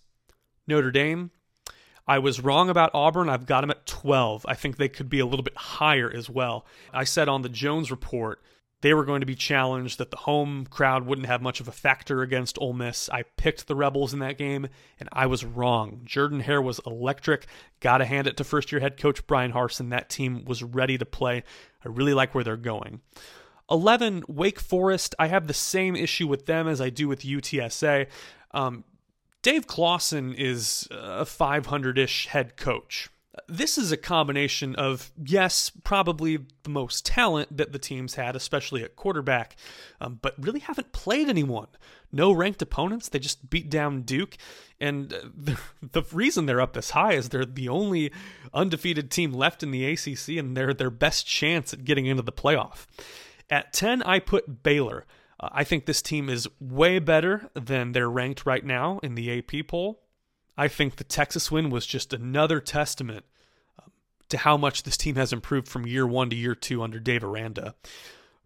Notre 0.68 0.92
Dame. 0.92 1.32
I 2.08 2.18
was 2.18 2.40
wrong 2.40 2.70
about 2.70 2.90
Auburn. 2.94 3.28
I've 3.28 3.46
got 3.46 3.60
them 3.60 3.70
at 3.70 3.86
12. 3.86 4.46
I 4.48 4.54
think 4.54 4.76
they 4.76 4.88
could 4.88 5.10
be 5.10 5.20
a 5.20 5.26
little 5.26 5.42
bit 5.42 5.56
higher 5.56 6.10
as 6.10 6.30
well. 6.30 6.64
I 6.92 7.04
said 7.04 7.28
on 7.28 7.42
the 7.42 7.50
Jones 7.50 7.90
report 7.90 8.42
they 8.80 8.94
were 8.94 9.04
going 9.04 9.20
to 9.20 9.26
be 9.26 9.34
challenged, 9.34 9.98
that 9.98 10.10
the 10.12 10.16
home 10.16 10.64
crowd 10.66 11.04
wouldn't 11.04 11.26
have 11.26 11.42
much 11.42 11.60
of 11.60 11.66
a 11.66 11.72
factor 11.72 12.22
against 12.22 12.58
Ole 12.60 12.72
Miss. 12.72 13.08
I 13.10 13.24
picked 13.36 13.66
the 13.66 13.74
Rebels 13.74 14.12
in 14.12 14.20
that 14.20 14.38
game, 14.38 14.68
and 15.00 15.08
I 15.12 15.26
was 15.26 15.44
wrong. 15.44 16.02
Jordan 16.04 16.40
Hare 16.40 16.62
was 16.62 16.80
electric. 16.86 17.46
Got 17.80 17.98
to 17.98 18.04
hand 18.04 18.28
it 18.28 18.36
to 18.36 18.44
first 18.44 18.70
year 18.70 18.80
head 18.80 18.96
coach 18.96 19.26
Bryan 19.26 19.52
Harsin. 19.52 19.90
That 19.90 20.08
team 20.08 20.44
was 20.44 20.62
ready 20.62 20.96
to 20.96 21.04
play. 21.04 21.42
I 21.84 21.88
really 21.88 22.14
like 22.14 22.34
where 22.34 22.44
they're 22.44 22.56
going. 22.56 23.00
11, 23.68 24.24
Wake 24.28 24.60
Forest. 24.60 25.14
I 25.18 25.26
have 25.26 25.48
the 25.48 25.54
same 25.54 25.96
issue 25.96 26.28
with 26.28 26.46
them 26.46 26.68
as 26.68 26.80
I 26.80 26.88
do 26.88 27.08
with 27.08 27.22
UTSA. 27.22 28.06
Um, 28.52 28.84
Dave 29.42 29.66
Clawson 29.66 30.34
is 30.34 30.88
a 30.90 31.24
500 31.24 31.98
ish 31.98 32.26
head 32.26 32.56
coach 32.56 33.08
this 33.46 33.78
is 33.78 33.92
a 33.92 33.96
combination 33.96 34.74
of, 34.76 35.12
yes, 35.22 35.70
probably 35.84 36.38
the 36.62 36.70
most 36.70 37.06
talent 37.06 37.56
that 37.56 37.72
the 37.72 37.78
teams 37.78 38.14
had, 38.14 38.34
especially 38.34 38.82
at 38.82 38.96
quarterback, 38.96 39.56
um, 40.00 40.18
but 40.20 40.34
really 40.38 40.60
haven't 40.60 40.92
played 40.92 41.28
anyone. 41.28 41.68
No 42.10 42.32
ranked 42.32 42.62
opponents. 42.62 43.08
They 43.08 43.18
just 43.18 43.50
beat 43.50 43.70
down 43.70 44.02
Duke. 44.02 44.36
And 44.80 45.12
uh, 45.12 45.18
the, 45.36 45.58
the 45.82 46.02
reason 46.12 46.46
they're 46.46 46.60
up 46.60 46.72
this 46.72 46.90
high 46.90 47.12
is 47.12 47.28
they're 47.28 47.44
the 47.44 47.68
only 47.68 48.12
undefeated 48.52 49.10
team 49.10 49.32
left 49.32 49.62
in 49.62 49.70
the 49.70 49.84
ACC, 49.84 50.38
and 50.38 50.56
they're 50.56 50.74
their 50.74 50.90
best 50.90 51.26
chance 51.26 51.72
at 51.72 51.84
getting 51.84 52.06
into 52.06 52.22
the 52.22 52.32
playoff. 52.32 52.86
At 53.50 53.72
10, 53.72 54.02
I 54.02 54.18
put 54.18 54.62
Baylor. 54.62 55.06
Uh, 55.40 55.48
I 55.52 55.64
think 55.64 55.86
this 55.86 56.02
team 56.02 56.28
is 56.28 56.48
way 56.60 56.98
better 56.98 57.50
than 57.54 57.92
they're 57.92 58.10
ranked 58.10 58.46
right 58.46 58.64
now 58.64 58.98
in 59.02 59.14
the 59.14 59.38
AP 59.38 59.68
poll. 59.68 60.00
I 60.56 60.68
think 60.68 60.96
the 60.96 61.04
Texas 61.04 61.50
win 61.50 61.70
was 61.70 61.86
just 61.86 62.12
another 62.12 62.60
testament 62.60 63.24
um, 63.78 63.92
to 64.28 64.38
how 64.38 64.56
much 64.56 64.82
this 64.82 64.96
team 64.96 65.14
has 65.14 65.32
improved 65.32 65.68
from 65.68 65.86
year 65.86 66.06
one 66.06 66.30
to 66.30 66.36
year 66.36 66.54
two 66.54 66.82
under 66.82 66.98
Dave 66.98 67.22
Aranda. 67.22 67.74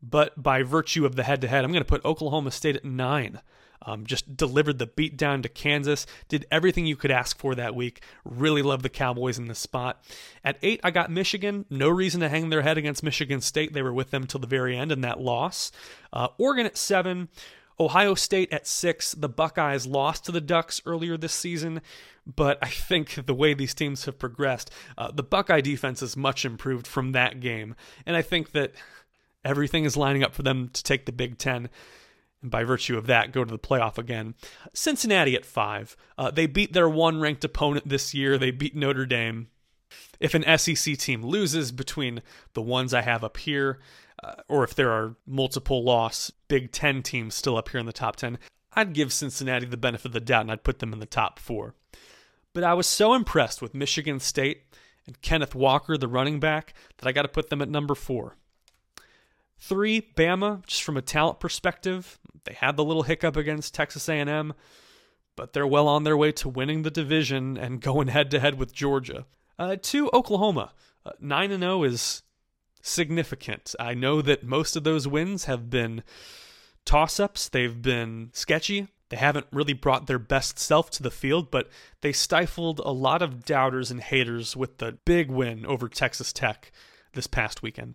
But 0.03 0.43
by 0.43 0.63
virtue 0.63 1.07
of 1.07 1.17
the 1.17 1.23
head 1.23 1.41
to 1.43 1.49
head, 1.49 1.65
I'm 1.65 1.73
going 1.73 1.85
to 1.85 1.89
put 1.89 2.05
Oklahoma 2.05 2.51
State 2.51 2.77
at 2.77 2.85
nine. 2.85 3.41
Um, 3.85 4.07
just 4.07 4.37
delivered 4.37 4.79
the 4.79 4.87
beat 4.87 5.17
down 5.17 5.43
to 5.43 5.49
Kansas, 5.49 6.07
did 6.29 6.47
everything 6.51 6.87
you 6.87 6.97
could 6.97 7.11
ask 7.11 7.39
for 7.39 7.55
that 7.55 7.75
week. 7.75 8.03
Really 8.25 8.63
love 8.63 8.83
the 8.83 8.89
Cowboys 8.89 9.39
in 9.39 9.49
this 9.49 9.59
spot. 9.59 10.03
At 10.45 10.59
eight, 10.63 10.81
I 10.85 10.91
got 10.91 11.11
Michigan. 11.11 11.67
No 11.69 11.89
reason 11.89 12.21
to 12.21 12.29
hang 12.29 12.51
their 12.51 12.63
head 12.63 12.79
against 12.79 13.03
Michigan 13.03 13.41
State. 13.41 13.73
They 13.73 13.83
were 13.83 13.93
with 13.93 14.11
them 14.11 14.27
till 14.27 14.41
the 14.41 14.47
very 14.47 14.77
end 14.77 14.93
in 14.93 15.01
that 15.03 15.21
loss. 15.21 15.73
Uh, 16.13 16.29
Oregon 16.39 16.67
at 16.67 16.77
seven. 16.77 17.29
Ohio 17.81 18.15
State 18.15 18.53
at 18.53 18.67
six. 18.67 19.13
The 19.13 19.29
Buckeyes 19.29 19.87
lost 19.87 20.25
to 20.27 20.33
the 20.33 20.41
Ducks 20.41 20.81
earlier 20.87 21.17
this 21.17 21.33
season, 21.33 21.81
but 22.27 22.59
I 22.63 22.69
think 22.69 23.15
the 23.27 23.35
way 23.35 23.55
these 23.55 23.75
teams 23.75 24.05
have 24.05 24.19
progressed, 24.19 24.71
uh, 24.97 25.11
the 25.11 25.23
Buckeye 25.23 25.61
defense 25.61 26.03
is 26.03 26.17
much 26.17 26.45
improved 26.45 26.87
from 26.87 27.13
that 27.13 27.41
game. 27.41 27.75
And 28.07 28.17
I 28.17 28.23
think 28.23 28.53
that 28.53 28.73
everything 29.45 29.85
is 29.85 29.97
lining 29.97 30.23
up 30.23 30.35
for 30.35 30.43
them 30.43 30.69
to 30.73 30.83
take 30.83 31.07
the 31.07 31.13
Big 31.13 31.39
Ten. 31.39 31.69
And 32.43 32.51
by 32.51 32.65
virtue 32.65 32.99
of 32.99 33.07
that, 33.07 33.33
go 33.33 33.45
to 33.45 33.51
the 33.51 33.59
playoff 33.59 33.97
again. 33.97 34.35
Cincinnati 34.75 35.35
at 35.35 35.47
five. 35.47 35.97
Uh, 36.19 36.31
they 36.31 36.47
beat 36.47 36.73
their 36.73 36.89
one 36.89 37.21
ranked 37.21 37.45
opponent 37.45 37.89
this 37.89 38.13
year. 38.13 38.37
They 38.37 38.51
beat 38.51 38.77
Notre 38.77 39.07
Dame. 39.07 39.49
If 40.21 40.35
an 40.35 40.59
SEC 40.59 40.99
team 40.99 41.25
loses 41.25 41.73
between 41.73 42.23
the 42.55 42.63
ones 42.63 42.95
I 42.95 43.03
have 43.03 43.25
up 43.25 43.37
here 43.37 43.79
uh, 44.23 44.35
or 44.49 44.65
if 44.65 44.75
there 44.75 44.91
are 44.91 45.17
multiple 45.27 45.83
loss 45.83 46.31
Big 46.49 46.73
Ten 46.73 47.03
teams 47.03 47.35
still 47.35 47.57
up 47.57 47.71
here 47.71 47.81
in 47.81 47.87
the 47.87 47.93
top 47.93 48.17
10, 48.17 48.39
I'd 48.75 48.93
give 48.93 49.13
Cincinnati 49.13 49.67
the 49.67 49.77
benefit 49.77 50.07
of 50.07 50.13
the 50.13 50.21
doubt 50.21 50.43
and 50.43 50.53
I'd 50.53 50.65
put 50.65 50.79
them 50.79 50.93
in 50.93 51.01
the 51.01 51.07
top 51.07 51.39
four. 51.39 51.75
But 52.55 52.65
I 52.65 52.75
was 52.75 52.87
so 52.87 53.15
impressed 53.15 53.63
with 53.63 53.75
Michigan 53.75 54.21
State 54.21 54.63
and 55.07 55.21
Kenneth 55.23 55.55
Walker, 55.55 55.97
the 55.97 56.09
running 56.09 56.39
back, 56.39 56.75
that 56.99 57.09
I 57.09 57.13
got 57.13 57.23
to 57.23 57.29
put 57.29 57.51
them 57.51 57.63
at 57.63 57.69
number 57.69 57.95
four. 57.95 58.37
Three, 59.59 60.01
Bama, 60.01 60.65
just 60.67 60.83
from 60.83 60.97
a 60.97 61.03
talent 61.03 61.41
perspective, 61.41 62.19
they 62.45 62.55
had 62.55 62.77
the 62.77 62.85
little 62.85 63.03
hiccup 63.03 63.37
against 63.37 63.75
Texas 63.75 64.09
A&M, 64.09 64.55
but 65.37 65.53
they're 65.53 65.67
well 65.67 65.89
on 65.89 66.05
their 66.05 66.17
way 66.17 66.33
to 66.33 66.49
winning 66.49 66.83
the 66.83 66.91
division 66.91 67.57
and 67.57 67.81
going 67.81 68.09
head 68.09 68.31
to 68.31 68.41
head 68.41 68.59
with 68.59 68.73
Georgia. 68.73 69.27
Uh, 69.59 69.77
two, 69.81 70.11
Oklahoma, 70.13 70.73
uh, 71.05 71.13
nine 71.21 71.51
and 71.51 71.63
zero 71.63 71.81
oh 71.81 71.85
is 71.85 72.23
significant. 72.81 73.75
I 73.79 73.95
know 73.95 74.23
that 74.23 74.45
most 74.45 74.77
of 74.77 74.85
those 74.85 75.07
wins 75.07 75.45
have 75.45 75.71
been 75.71 76.03
toss 76.85 77.21
ups, 77.21 77.49
they've 77.49 77.81
been 77.81 78.31
sketchy. 78.33 78.89
They 79.09 79.19
haven't 79.19 79.47
really 79.53 79.75
brought 79.75 80.07
their 80.07 80.19
best 80.19 80.59
self 80.59 80.91
to 80.93 81.03
the 81.03 81.11
field, 81.11 81.51
but 81.51 81.69
they 82.01 82.13
stifled 82.13 82.79
a 82.79 82.93
lot 82.93 83.21
of 83.21 83.45
doubters 83.45 83.91
and 83.91 84.01
haters 84.01 84.57
with 84.57 84.79
the 84.79 84.93
big 85.05 85.31
win 85.31 85.67
over 85.67 85.87
Texas 85.87 86.33
Tech 86.33 86.73
this 87.13 87.27
past 87.27 87.63
weekend. 87.63 87.95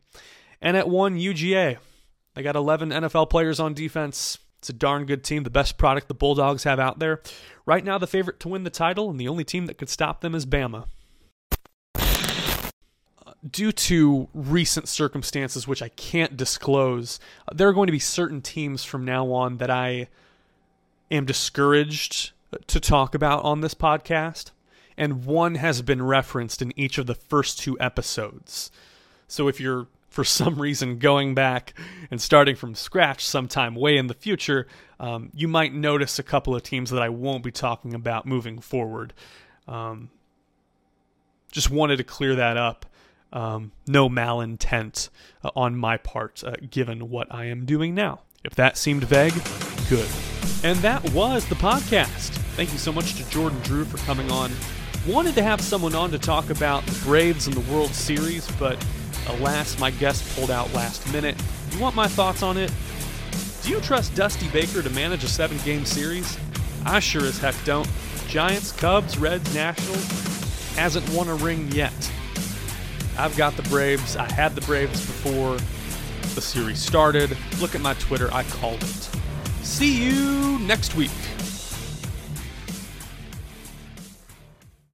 And 0.61 0.77
at 0.77 0.87
one, 0.87 1.17
UGA. 1.17 1.77
They 2.37 2.43
got 2.43 2.55
11 2.55 2.91
NFL 2.91 3.31
players 3.31 3.59
on 3.59 3.73
defense. 3.73 4.37
It's 4.59 4.69
a 4.69 4.73
darn 4.73 5.07
good 5.07 5.23
team, 5.23 5.41
the 5.41 5.49
best 5.49 5.79
product 5.79 6.07
the 6.07 6.13
Bulldogs 6.13 6.65
have 6.65 6.79
out 6.79 6.99
there. 6.99 7.23
Right 7.65 7.83
now, 7.83 7.97
the 7.97 8.05
favorite 8.05 8.39
to 8.41 8.49
win 8.49 8.63
the 8.63 8.69
title, 8.69 9.09
and 9.09 9.19
the 9.19 9.27
only 9.27 9.43
team 9.43 9.65
that 9.65 9.79
could 9.79 9.89
stop 9.89 10.21
them 10.21 10.35
is 10.35 10.45
Bama 10.45 10.85
uh, 11.95 13.33
due 13.49 13.71
to 13.71 14.29
recent 14.35 14.87
circumstances, 14.87 15.67
which 15.67 15.81
I 15.81 15.89
can't 15.89 16.37
disclose, 16.37 17.19
uh, 17.47 17.55
there 17.55 17.67
are 17.69 17.73
going 17.73 17.87
to 17.87 17.91
be 17.91 17.97
certain 17.97 18.43
teams 18.43 18.83
from 18.83 19.03
now 19.03 19.31
on 19.31 19.57
that 19.57 19.71
I 19.71 20.07
am 21.09 21.25
discouraged 21.25 22.33
uh, 22.53 22.57
to 22.67 22.79
talk 22.79 23.15
about 23.15 23.43
on 23.45 23.61
this 23.61 23.73
podcast. 23.73 24.51
And 24.95 25.25
one 25.25 25.55
has 25.55 25.81
been 25.81 26.03
referenced 26.03 26.61
in 26.61 26.71
each 26.79 26.99
of 26.99 27.07
the 27.07 27.15
first 27.15 27.57
two 27.57 27.79
episodes. 27.79 28.69
So 29.27 29.47
if 29.47 29.59
you're, 29.59 29.87
for 30.17 30.23
some 30.23 30.59
reason, 30.59 30.97
going 30.97 31.35
back 31.35 31.75
and 32.09 32.19
starting 32.19 32.55
from 32.55 32.73
scratch 32.73 33.23
sometime 33.23 33.75
way 33.75 33.97
in 33.97 34.07
the 34.07 34.15
future, 34.15 34.65
um, 34.99 35.29
you 35.31 35.47
might 35.47 35.75
notice 35.75 36.17
a 36.17 36.23
couple 36.23 36.55
of 36.55 36.63
teams 36.63 36.89
that 36.89 37.03
I 37.03 37.09
won't 37.09 37.43
be 37.43 37.51
talking 37.51 37.93
about 37.93 38.25
moving 38.25 38.57
forward. 38.57 39.13
Um, 39.67 40.09
just 41.51 41.69
wanted 41.69 41.97
to 41.97 42.03
clear 42.03 42.33
that 42.33 42.57
up 42.57 42.87
um, 43.31 43.73
no 43.85 44.09
malintent 44.09 45.09
uh, 45.43 45.51
on 45.55 45.77
my 45.77 45.97
part, 45.97 46.43
uh, 46.43 46.55
given 46.67 47.11
what 47.11 47.31
I 47.31 47.45
am 47.45 47.65
doing 47.65 47.93
now. 47.93 48.21
If 48.43 48.55
that 48.55 48.75
seemed 48.75 49.03
vague, 49.03 49.35
good. 49.87 50.09
And 50.63 50.79
that 50.79 51.07
was 51.13 51.45
the 51.45 51.53
podcast. 51.53 52.31
Thank 52.55 52.71
you 52.71 52.79
so 52.79 52.91
much 52.91 53.13
to 53.17 53.29
Jordan 53.29 53.59
Drew 53.61 53.85
for 53.85 53.99
coming 53.99 54.31
on. 54.31 54.51
Wanted 55.07 55.35
to 55.35 55.43
have 55.43 55.61
someone 55.61 55.93
on 55.93 56.09
to 56.09 56.17
talk 56.17 56.49
about 56.49 56.83
the 56.87 56.99
Braves 57.05 57.45
and 57.45 57.55
the 57.55 57.71
World 57.71 57.91
Series, 57.91 58.49
but 58.53 58.83
alas, 59.29 59.79
my 59.79 59.91
guest 59.91 60.35
pulled 60.35 60.51
out 60.51 60.73
last 60.73 61.11
minute. 61.11 61.35
You 61.71 61.79
want 61.79 61.95
my 61.95 62.07
thoughts 62.07 62.43
on 62.43 62.57
it? 62.57 62.71
Do 63.63 63.69
you 63.69 63.81
trust 63.81 64.15
Dusty 64.15 64.47
Baker 64.49 64.81
to 64.81 64.89
manage 64.91 65.23
a 65.23 65.27
seven 65.27 65.57
game 65.65 65.85
series? 65.85 66.37
I 66.85 66.99
sure 66.99 67.25
as 67.25 67.37
heck 67.37 67.55
don't. 67.65 67.89
Giants, 68.27 68.71
Cubs, 68.71 69.17
Reds, 69.17 69.53
Nationals 69.53 70.05
hasn't 70.75 71.09
won 71.09 71.27
a 71.27 71.35
ring 71.35 71.71
yet. 71.71 72.11
I've 73.17 73.35
got 73.35 73.55
the 73.57 73.63
Braves. 73.63 74.15
I 74.15 74.31
had 74.31 74.53
the 74.55 74.61
Braves 74.61 75.05
before 75.05 75.57
the 76.35 76.41
series 76.41 76.79
started. 76.79 77.35
Look 77.59 77.73
at 77.73 77.81
my 77.81 77.93
Twitter, 77.95 78.29
I 78.31 78.43
called 78.43 78.83
it. 78.83 79.09
See 79.63 80.03
you 80.03 80.59
next 80.59 80.95
week. 80.95 81.11